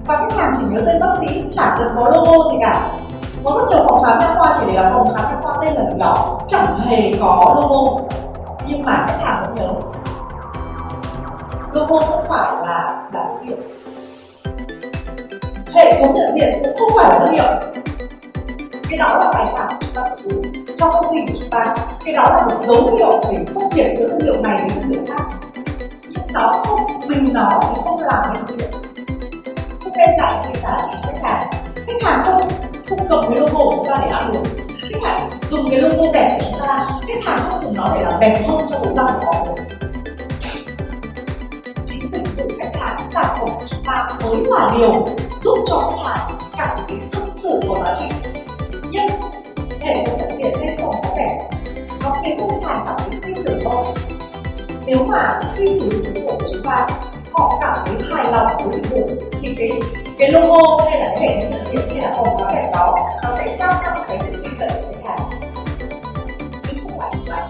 Và 0.07 0.17
khách 0.17 0.39
hàng 0.39 0.53
chỉ 0.59 0.65
nhớ 0.71 0.81
tên 0.87 1.01
bác 1.01 1.15
sĩ 1.21 1.45
chả 1.51 1.77
cần 1.79 1.89
có 1.97 2.11
logo 2.11 2.51
gì 2.51 2.59
cả. 2.61 2.99
Có 3.45 3.51
rất 3.51 3.65
nhiều 3.71 3.85
phòng 3.89 4.03
khám 4.03 4.19
nha 4.19 4.35
khoa 4.39 4.57
chỉ 4.61 4.67
để 4.67 4.73
là 4.73 4.91
phòng 4.95 5.15
khám 5.15 5.25
nha 5.31 5.37
khoa 5.43 5.57
tên 5.61 5.75
là 5.75 5.85
gì 5.85 5.99
đó. 5.99 6.41
Chẳng 6.49 6.79
hề 6.81 7.13
có 7.21 7.55
logo. 7.57 8.05
Nhưng 8.67 8.85
mà 8.85 9.05
khách 9.07 9.19
hàng 9.21 9.45
vẫn 9.47 9.55
nhớ 9.55 9.69
logo 11.73 11.99
không 12.01 12.25
phải 12.29 12.53
là 12.67 13.09
là 13.13 13.27
hiệu 13.45 13.57
hệ 15.75 16.01
thống 16.01 16.15
nhận 16.15 16.33
diện 16.35 16.63
cũng 16.63 16.79
không 16.79 16.93
phải 16.97 17.09
là 17.09 17.19
thương 17.19 17.33
hiệu 17.33 17.79
cái 18.89 18.99
đó 18.99 19.19
là 19.19 19.31
tài 19.33 19.47
sản 19.53 19.79
chúng 19.81 19.91
ta 19.95 20.03
sở 20.11 20.17
hữu. 20.25 20.43
Trong 20.77 20.89
công 20.93 21.13
ty 21.13 21.21
của 21.27 21.39
chúng 21.41 21.51
ta, 21.51 21.77
cái 22.05 22.15
đó 22.15 22.23
là 22.23 22.47
một 22.47 22.61
dấu 22.67 22.97
hiệu 22.97 23.21
để 23.31 23.45
phân 23.55 23.69
biệt 23.75 23.95
giữa 23.99 24.09
thương 24.09 24.21
hiệu 24.21 24.43
này 24.43 24.61
với 24.61 24.71
thương 24.75 24.89
hiệu 24.89 25.01
khác. 25.09 25.25
Nhưng 26.09 26.33
nó 26.33 26.63
không, 26.67 26.87
mình 27.07 27.33
nó 27.33 27.61
thì 27.63 27.81
không 27.85 28.03
làm 28.03 28.33
nên 28.33 28.47
thương 28.47 28.59
hiệu 28.59 28.69
không 29.81 29.93
đem 29.97 30.11
lại 30.19 30.35
cái 30.45 30.63
giá 30.63 30.81
trị 30.83 30.99
cho 31.03 31.09
khách 31.13 31.29
hàng. 31.29 31.49
Khách 31.87 32.03
hàng 32.03 32.21
không 32.25 32.49
không 32.89 33.09
cầm 33.09 33.25
cái 33.31 33.41
logo 33.41 33.65
của 33.65 33.73
chúng 33.77 33.87
ta 33.87 33.99
để 34.03 34.09
ăn 34.09 34.31
uống 34.33 34.45
khách 34.93 35.09
hàng 35.09 35.31
dùng 35.51 35.71
cái 35.71 35.81
logo 35.81 36.13
đẹp 36.13 36.39
của 36.41 36.47
chúng 36.51 36.61
ta. 36.61 36.87
Khách 37.09 37.25
hàng 37.25 37.39
không 37.49 37.59
dùng 37.61 37.77
nó 37.77 37.95
để 37.95 38.05
làm 38.11 38.21
đẹp 38.21 38.43
hơn 38.49 38.67
cho 38.71 38.79
bộ 38.79 38.87
răng 38.95 39.07
của 39.21 39.33
họ. 39.33 39.47
Hàng 42.89 43.11
sản 43.15 43.25
phẩm 43.39 43.49
của 43.49 43.67
chúng 43.71 43.85
ta 43.85 44.09
mới 44.23 44.37
là 44.45 44.73
điều 44.79 45.07
giúp 45.41 45.65
cho 45.69 45.91
khách 45.91 46.09
hàng 46.09 46.39
cảm 46.59 46.79
thấy 46.89 46.99
thực 47.13 47.23
sự 47.37 47.61
có 47.69 47.85
giá 47.85 47.95
trị. 47.95 48.31
Nhưng 48.91 49.11
hệ 49.81 50.07
thống 50.07 50.19
nhận 50.19 50.37
diện 50.37 50.55
nên 50.61 50.81
không 50.81 50.95
có 51.03 51.11
đẹp 51.17 51.51
nó 52.03 52.17
khiến 52.23 52.39
cho 52.39 52.47
khách 52.49 52.69
hàng 52.69 52.85
cảm 52.87 53.11
thấy 53.11 53.21
tin 53.23 53.45
tưởng 53.45 53.71
hơn. 53.71 53.95
Nếu 54.87 54.99
mà 55.07 55.41
khi 55.57 55.81
sử 55.81 55.91
dụng 55.91 56.05
dịch 56.05 56.23
vụ 56.25 56.31
của 56.39 56.49
chúng 56.53 56.63
ta 56.65 56.87
họ 57.33 57.59
cảm 57.63 57.79
thấy 57.87 57.97
hài 58.11 58.33
lòng 58.33 58.47
với 58.65 58.81
dịch 58.81 58.91
vụ 58.91 59.11
thì 59.43 59.55
cái 59.59 59.71
cái 60.19 60.33
logo 60.33 60.85
hay 60.85 61.01
là 61.01 61.09
cái 61.09 61.29
hệ 61.29 61.41
thống 61.41 61.51
nhận 61.51 61.73
diện 61.73 61.83
hay 61.89 61.99
là 61.99 62.15
phòng 62.17 62.39
khám 62.39 62.55
đẹp 62.55 62.71
đó 62.75 62.95
nó 63.23 63.31
sẽ 63.39 63.57
gia 63.59 63.67
tăng 63.67 64.05
cái 64.09 64.19
sự 64.27 64.43
tin 64.43 64.53
cậy 64.61 64.69
của 64.69 64.93
khách 64.93 65.09
hàng. 65.09 65.31
Chứ 66.63 66.81
không 66.83 66.99
phải 66.99 67.11
là, 67.27 67.49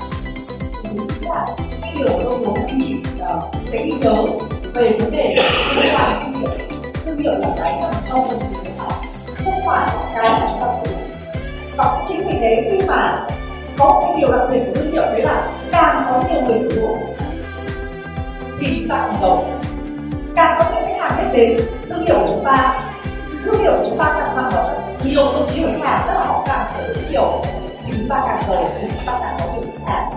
đúng 0.85 1.07
chính 1.07 1.29
là 1.29 1.47
cái 1.83 1.95
điều 1.99 2.09
mà 2.09 2.25
tôi 2.25 2.39
muốn 2.39 2.55
anh 2.55 2.79
chị 2.81 2.97
uh, 3.15 3.21
ờ, 3.21 3.41
sẽ 3.73 3.85
ghi 3.85 3.93
nhớ 3.93 4.25
về 4.75 4.99
vấn 5.01 5.11
đề 5.11 5.37
liên 5.77 5.95
quan 5.95 6.21
thương 6.23 6.41
hiệu 6.41 6.51
thương 7.05 7.19
hiệu 7.19 7.33
là 7.39 7.49
cái 7.57 7.79
nằm 7.81 7.93
trong 8.05 8.29
tâm 8.31 8.39
trí 8.41 8.55
khách 8.65 8.95
không 9.45 9.61
phải 9.67 9.87
là 9.87 10.11
cái 10.15 10.31
mà 10.31 10.47
chúng 10.51 10.61
ta 10.61 10.67
sử 10.85 10.91
dụng. 10.91 11.01
Và 11.77 11.85
cũng 11.85 12.05
chính 12.07 12.27
vì 12.27 12.35
thế, 12.41 12.69
khi 12.71 12.87
mà 12.87 13.27
có 13.79 13.85
một 13.85 14.01
cái 14.03 14.15
điều 14.19 14.33
đặc 14.33 14.49
biệt 14.51 14.61
của 14.67 14.75
thương 14.75 14.93
hiệu, 14.93 15.03
đấy 15.03 15.23
là 15.23 15.49
càng 15.73 16.05
có 16.11 16.23
nhiều 16.31 16.43
người 16.43 16.59
sử 16.59 16.81
dụng, 16.81 17.17
thì 18.61 18.67
chúng 18.79 18.89
ta 18.89 18.97
càng 18.97 19.19
giàu. 19.23 19.45
Càng 20.37 20.59
có 20.59 20.65
những 20.75 20.85
khách 20.85 21.01
hàng 21.01 21.17
biết 21.19 21.39
đến, 21.39 21.61
thương 21.91 22.05
hiệu 22.07 22.17
của 22.21 22.27
chúng 22.31 22.45
ta, 22.45 22.83
thương 23.45 23.63
hiệu 23.63 23.73
của 23.79 23.85
chúng 23.89 23.99
ta 23.99 24.17
càng 24.21 24.37
nằm 24.37 24.53
ở 24.53 24.65
trong 24.67 25.09
nhiều 25.09 25.33
tâm 25.33 25.43
trí 25.49 25.63
của 25.63 25.69
khách 25.73 25.89
hàng, 25.89 26.05
tức 26.09 26.15
là 26.15 26.25
họ 26.27 26.45
càng 26.47 26.67
sở 26.75 26.85
hữu 26.87 26.97
nhiều 27.11 27.43
thì 27.87 27.93
chúng 27.99 28.09
ta 28.09 28.17
càng 28.27 28.43
giàu, 28.49 28.71
thì 28.81 28.89
chúng 28.97 29.07
ta 29.07 29.19
càng 29.23 29.37
có 29.39 29.47
nhiều 29.55 29.71
khách 29.73 29.93
hàng. 29.93 30.11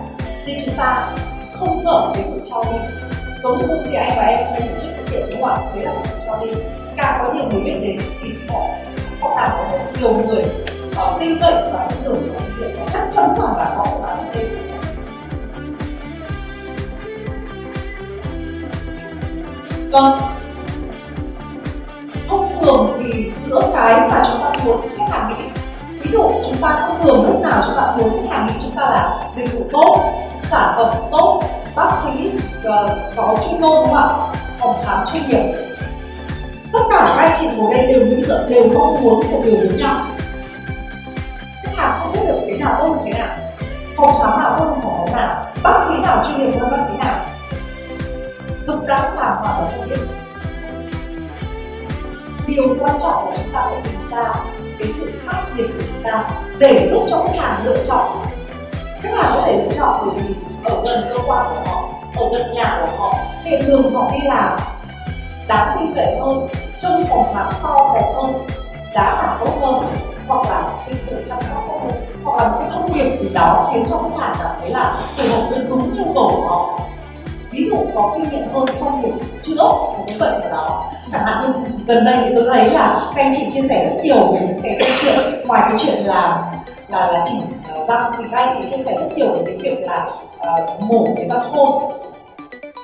Nên 0.46 0.58
chúng 0.66 0.76
ta 0.78 1.10
không 1.60 1.78
sợ 1.78 2.12
cái 2.14 2.24
sự 2.24 2.42
cho 2.46 2.64
đi 2.64 2.78
giống 3.44 3.58
như 3.58 3.68
công 3.68 3.86
ty 3.90 3.96
anh 3.96 4.18
và 4.18 4.24
em 4.24 4.48
đang 4.54 4.68
tổ 4.68 4.80
chức 4.80 4.92
sự 4.94 5.04
kiện 5.12 5.30
đúng 5.32 5.42
không 5.42 5.50
ạ? 5.50 5.72
Đấy 5.76 5.86
là 5.86 5.94
một 5.94 6.02
sự 6.06 6.16
cho 6.28 6.40
đi. 6.46 6.52
Càng 6.98 7.20
có 7.22 7.34
nhiều 7.34 7.44
người 7.52 7.62
biết 7.62 7.80
đến 7.82 8.00
thì 8.22 8.30
họ 8.50 8.60
họ 9.22 9.36
càng 9.38 9.52
có 9.58 9.78
nhiều 10.00 10.14
người 10.14 10.46
họ 10.96 11.18
tin 11.20 11.40
cậy 11.40 11.54
và 11.74 11.88
tin 11.90 12.00
tưởng 12.04 12.34
vào 12.34 12.48
việc 12.58 12.76
và 12.80 12.86
chắc 12.92 13.02
chắn 13.14 13.30
rằng 13.38 13.58
là 13.58 13.76
họ 13.76 13.88
sẽ 13.92 13.98
bán 14.02 14.32
được 14.34 14.48
vâng. 19.92 20.22
Thông 22.30 22.62
thường 22.62 22.98
thì 23.00 23.32
giữa 23.46 23.72
cái 23.74 24.10
mà 24.10 24.24
chúng 24.32 24.42
ta 24.42 24.64
muốn 24.66 24.82
khách 24.82 25.10
hàng 25.10 25.30
nghĩ, 25.30 25.46
ví 26.02 26.12
dụ 26.12 26.32
chúng 26.46 26.58
ta 26.62 26.70
thông 26.88 27.02
thường 27.02 27.26
lúc 27.28 27.42
nào 27.42 27.62
chúng 27.68 27.76
ta 27.76 27.96
muốn 27.98 28.10
khách 28.10 28.36
hàng 28.36 28.48
nghĩ 28.48 28.54
chúng 28.64 28.76
ta 28.76 28.82
là 28.82 29.32
dịch 29.34 29.54
vụ 29.54 29.66
tốt, 29.72 30.14
sản 30.44 30.74
phẩm 30.78 30.96
tốt 31.12 31.44
bác 31.76 31.92
sĩ 32.04 32.32
ờ, 32.64 33.00
có 33.18 33.38
chuyên 33.44 33.62
môn 33.62 33.86
đúng 33.86 33.94
không 33.94 34.34
ạ? 34.34 34.42
Phòng 34.60 34.84
khám 34.86 35.06
chuyên 35.14 35.28
nghiệp. 35.28 35.44
Tất 36.74 36.80
cả 36.90 37.06
các 37.08 37.24
anh 37.24 37.34
chị 37.40 37.48
ngồi 37.58 37.74
đây 37.74 37.88
đều 37.88 38.06
nghĩ 38.06 38.24
rằng, 38.24 38.50
đều 38.50 38.68
mong 38.74 39.04
muốn 39.04 39.32
một 39.32 39.42
điều 39.46 39.58
giống 39.58 39.78
nhau. 39.78 40.08
Khách 41.64 41.78
hàng 41.78 42.00
không 42.00 42.12
biết 42.14 42.22
được 42.28 42.40
cái 42.48 42.58
nào 42.58 42.76
tốt 42.80 42.88
hơn 42.88 43.00
cái 43.04 43.22
nào. 43.22 43.38
Phòng 43.98 44.22
khám 44.22 44.40
nào 44.40 44.56
tốt 44.58 44.66
hơn 44.66 44.80
phòng 44.84 45.06
khám 45.06 45.16
nào? 45.16 45.46
Bác 45.64 45.80
sĩ 45.90 46.02
nào 46.02 46.24
chuyên 46.26 46.40
nghiệp 46.40 46.60
hơn 46.60 46.72
bác 46.72 46.84
sĩ 46.88 46.94
nào? 46.98 47.26
Thực 48.68 48.88
ra 48.88 49.00
khách 49.00 49.20
hàng 49.20 49.36
hoàn 49.36 49.60
toàn 49.60 49.72
không 49.78 49.90
biết. 49.90 50.00
Điều 52.48 52.76
quan 52.80 53.00
trọng 53.02 53.26
là 53.26 53.32
chúng 53.38 53.54
ta 53.54 53.62
phải 53.62 53.82
tìm 53.84 54.10
ra 54.12 54.34
cái 54.80 54.88
sự 54.88 55.12
khác 55.28 55.42
biệt 55.58 55.68
của 55.68 55.84
chúng 55.88 56.04
ta 56.04 56.24
để 56.60 56.88
giúp 56.88 57.06
cho 57.10 57.24
khách 57.24 57.40
hàng 57.42 57.66
lựa 57.66 57.84
chọn. 57.86 58.26
Khách 59.04 59.16
hàng 59.16 59.32
có 59.36 59.42
thể 59.46 59.64
lựa 59.66 59.74
chọn 59.74 60.02
bởi 60.06 60.24
vì 60.24 60.36
ở 60.66 60.82
gần 60.86 61.10
cơ 61.10 61.16
quan 61.28 61.46
của 61.50 61.72
họ, 61.72 61.90
ở 62.16 62.30
gần 62.32 62.54
nhà 62.54 62.80
của 62.82 62.98
họ 62.98 63.18
tiện 63.46 63.68
đường 63.68 63.94
họ 63.96 64.12
đi 64.12 64.20
làm. 64.28 64.58
Đáng 65.48 65.78
tin 65.80 65.94
cậy 65.96 66.16
hơn 66.20 66.48
trong 66.80 67.06
phòng 67.10 67.34
khám 67.34 67.54
to 67.64 67.92
đẹp 67.96 68.14
hơn, 68.16 68.48
giá 68.96 69.18
cả 69.22 69.38
tốt 69.40 69.52
hơn, 69.62 69.86
hoặc 70.28 70.46
là 70.50 70.64
dịch 70.88 71.12
vụ 71.12 71.18
chăm 71.26 71.38
sóc 71.44 71.64
tốt 71.68 71.80
hơn, 71.84 72.06
hoặc 72.24 72.44
là 72.44 72.52
một 72.52 72.58
cái 72.60 72.70
thông 72.74 72.94
điệp 72.94 73.16
gì 73.16 73.30
đó 73.34 73.70
khiến 73.74 73.86
cho 73.88 73.98
khách 73.98 74.22
hàng 74.22 74.36
cảm 74.40 74.56
thấy 74.60 74.70
là 74.70 75.02
phù 75.18 75.36
hợp 75.36 75.48
với 75.50 75.60
đúng 75.70 75.94
nhu 75.94 76.14
cầu 76.14 76.32
của 76.36 76.48
họ. 76.48 76.80
Ví 77.52 77.70
dụ 77.70 77.78
có 77.96 78.12
kinh 78.16 78.30
nghiệm 78.32 78.54
hơn 78.54 78.66
trong 78.78 79.02
việc 79.02 79.14
chữa 79.42 79.64
một 79.64 80.04
cái 80.08 80.18
bệnh 80.20 80.42
của 80.44 80.50
đó 80.50 80.92
chẳng 81.12 81.22
hạn 81.26 81.38
như 81.42 81.70
gần 81.88 82.06
đây 82.06 82.16
thì 82.24 82.36
tôi 82.36 82.46
thấy 82.54 82.70
là 82.70 83.12
các 83.16 83.24
anh 83.24 83.34
chị 83.38 83.50
chia 83.54 83.68
sẻ 83.68 83.90
rất 83.90 84.02
nhiều 84.04 84.32
về 84.34 84.40
những 84.48 84.62
cái 84.64 84.76
câu 84.80 84.90
chuyện, 85.02 85.48
ngoài 85.48 85.62
cái 85.68 85.78
chuyện 85.80 86.06
là 86.06 86.52
là 86.88 87.12
là 87.12 87.24
chỉnh 87.26 87.42
ờ, 87.74 87.84
răng 87.84 88.12
thì 88.18 88.24
các 88.32 88.38
anh 88.38 88.56
chị 88.58 88.72
chia 88.72 88.84
sẻ 88.84 88.96
rất 89.00 89.18
nhiều 89.18 89.34
về 89.34 89.42
cái 89.46 89.56
việc 89.58 89.82
là 89.82 90.08
Ờ, 90.42 90.66
uh, 90.76 90.82
mổ 90.82 91.08
cái 91.18 91.28
răng 91.28 91.52
khôn 91.52 91.92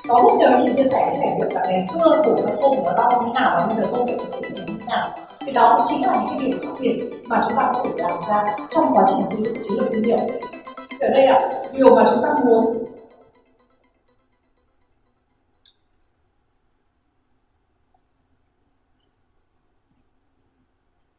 có 0.08 0.20
rất 0.24 0.38
nhiều 0.38 0.48
anh 0.48 0.60
chị 0.64 0.72
chia 0.76 0.88
sẻ 0.90 0.98
cái 1.06 1.14
trải 1.20 1.36
nghiệm 1.36 1.50
là 1.50 1.62
ngày 1.64 1.86
xưa 1.92 2.22
mổ 2.26 2.36
răng 2.42 2.56
khôn 2.60 2.84
nó 2.84 2.92
đau 2.96 3.22
như 3.22 3.32
nào 3.34 3.56
và 3.58 3.66
bây 3.66 3.76
giờ 3.76 3.86
công 3.92 4.06
việc 4.06 4.16
của 4.18 4.40
như 4.40 4.64
thế 4.66 4.84
nào. 4.86 5.10
Thì 5.40 5.52
đó 5.52 5.74
cũng 5.76 5.86
chính 5.88 6.06
là 6.06 6.16
những 6.16 6.38
cái 6.38 6.48
điểm 6.48 6.58
khác 6.62 6.74
biệt 6.80 7.02
mà 7.24 7.44
chúng 7.48 7.56
ta 7.58 7.70
có 7.74 7.84
thể 7.84 7.90
làm 7.96 8.20
ra 8.28 8.56
trong 8.70 8.84
quá 8.94 9.04
trình 9.08 9.26
xây 9.28 9.38
dựng 9.42 9.62
chiến 9.62 9.78
lược 9.78 9.92
thương 9.92 10.02
hiệu 10.02 10.18
ở 11.00 11.08
đây 11.08 11.26
ạ, 11.26 11.40
điều 11.72 11.94
mà 11.94 12.04
chúng 12.10 12.22
ta 12.22 12.28
muốn. 12.44 12.84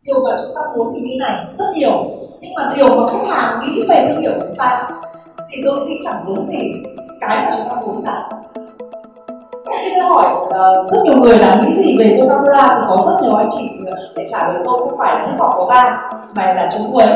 Điều 0.01 0.23
mà 0.23 0.35
chúng 0.41 0.55
ta 0.55 0.61
muốn 0.75 0.93
thì 0.95 1.01
như 1.01 1.15
này 1.19 1.45
rất 1.57 1.65
nhiều. 1.75 2.05
Nhưng 2.41 2.53
mà 2.53 2.73
điều 2.75 2.87
mà 2.95 3.11
khách 3.11 3.27
hàng 3.27 3.59
nghĩ 3.61 3.85
về 3.89 4.07
thương 4.09 4.21
hiệu 4.21 4.31
của 4.35 4.45
chúng 4.47 4.57
ta 4.57 4.98
thì 5.51 5.61
đôi 5.61 5.87
khi 5.87 5.99
chẳng 6.03 6.23
giống 6.27 6.45
gì 6.45 6.73
cái 7.21 7.37
mà 7.37 7.51
chúng 7.57 7.69
ta 7.69 7.75
muốn 7.75 8.03
cả. 8.05 8.29
Khi 9.79 9.91
tôi 9.95 10.09
hỏi 10.09 10.25
uh, 10.43 10.91
rất 10.91 10.99
nhiều 11.03 11.17
người 11.17 11.37
là 11.37 11.63
nghĩ 11.65 11.83
gì 11.83 11.97
về 11.99 12.19
Coca-Cola? 12.21 12.75
Thì 12.75 12.85
có 12.89 13.03
rất 13.05 13.21
nhiều 13.21 13.35
anh 13.35 13.49
chị 13.57 13.69
ờ, 13.85 13.97
để 14.15 14.25
trả 14.31 14.37
lời 14.47 14.61
tôi 14.65 14.79
không 14.79 14.97
phải 14.97 15.15
là 15.15 15.27
nước 15.27 15.33
ngọt 15.37 15.53
có 15.57 15.65
ga 15.65 15.83
mà 16.35 16.53
là 16.53 16.69
chống 16.73 16.89
quấy 16.93 17.07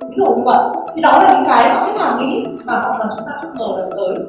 ví 0.00 0.14
dụ 0.14 0.34
như 0.34 0.42
vậy. 0.44 0.58
Thì 0.94 1.02
đó 1.02 1.18
là 1.22 1.34
những 1.34 1.48
cái 1.48 1.68
mà 1.68 1.84
khách 1.86 2.00
hàng 2.00 2.18
nghĩ 2.18 2.46
mà 2.64 2.72
hoặc 2.72 3.00
là 3.00 3.06
chúng 3.16 3.26
ta 3.26 3.32
không 3.42 3.58
ngờ 3.58 3.76
được 3.76 3.96
tới. 3.96 4.26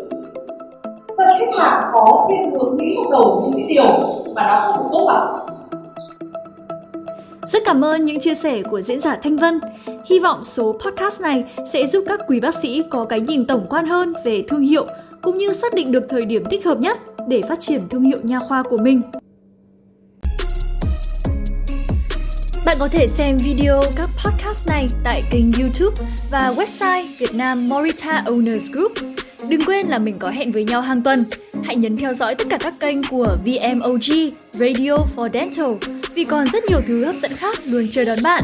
Tại 1.18 1.28
khách 1.40 1.64
hàng 1.64 1.90
có 1.94 2.28
thiên 2.30 2.52
hướng 2.52 2.78
nghĩ 2.78 2.96
trong 2.96 3.12
đầu 3.12 3.44
những 3.44 3.54
cái 3.54 3.66
điều 3.70 3.86
mà 4.36 4.48
nó 4.48 4.62
không 4.62 4.78
được 4.78 4.90
tốt 4.92 5.12
lắm 5.14 5.39
rất 7.52 7.64
cảm 7.66 7.86
ơn 7.86 8.06
những 8.06 8.20
chia 8.20 8.36
sẻ 8.36 8.62
của 8.72 8.82
diễn 8.82 9.00
giả 9.00 9.20
Thanh 9.24 9.38
Vân. 9.38 9.60
Hy 10.06 10.20
vọng 10.20 10.44
số 10.44 10.80
podcast 10.86 11.22
này 11.22 11.44
sẽ 11.74 11.88
giúp 11.88 12.04
các 12.08 12.20
quý 12.28 12.40
bác 12.40 12.56
sĩ 12.62 12.84
có 12.90 13.06
cái 13.06 13.20
nhìn 13.20 13.46
tổng 13.46 13.68
quan 13.70 13.86
hơn 13.86 14.14
về 14.26 14.44
thương 14.48 14.62
hiệu 14.62 14.88
cũng 15.22 15.38
như 15.38 15.54
xác 15.54 15.74
định 15.74 15.92
được 15.92 16.04
thời 16.10 16.26
điểm 16.26 16.44
thích 16.52 16.66
hợp 16.66 16.80
nhất 16.80 16.98
để 17.28 17.42
phát 17.50 17.60
triển 17.60 17.82
thương 17.90 18.04
hiệu 18.04 18.20
nha 18.24 18.40
khoa 18.40 18.64
của 18.64 18.78
mình. 18.78 19.02
Bạn 22.66 22.78
có 22.80 22.88
thể 22.92 23.08
xem 23.08 23.38
video 23.38 23.82
các 23.98 24.10
podcast 24.26 24.70
này 24.70 24.88
tại 25.04 25.24
kênh 25.32 25.54
YouTube 25.60 25.96
và 26.32 26.54
website 26.58 27.06
Việt 27.20 27.36
Nam 27.36 27.68
Morita 27.70 28.24
Owners 28.26 28.74
Group. 28.74 28.92
Đừng 29.50 29.66
quên 29.66 29.88
là 29.88 30.00
mình 30.00 30.16
có 30.20 30.30
hẹn 30.30 30.52
với 30.52 30.64
nhau 30.64 30.82
hàng 30.82 31.02
tuần. 31.02 31.24
Hãy 31.64 31.76
nhấn 31.76 31.98
theo 31.98 32.14
dõi 32.14 32.36
tất 32.36 32.48
cả 32.50 32.58
các 32.60 32.74
kênh 32.80 32.98
của 33.10 33.38
VMOG, 33.46 34.30
Radio 34.54 34.98
for 35.16 35.30
Dental 35.34 35.99
vì 36.16 36.24
còn 36.24 36.48
rất 36.54 36.64
nhiều 36.70 36.82
thứ 36.88 37.06
hấp 37.06 37.16
dẫn 37.16 37.36
khác 37.36 37.60
luôn 37.66 37.88
chờ 37.92 38.06
đón 38.06 38.24
bạn. 38.24 38.44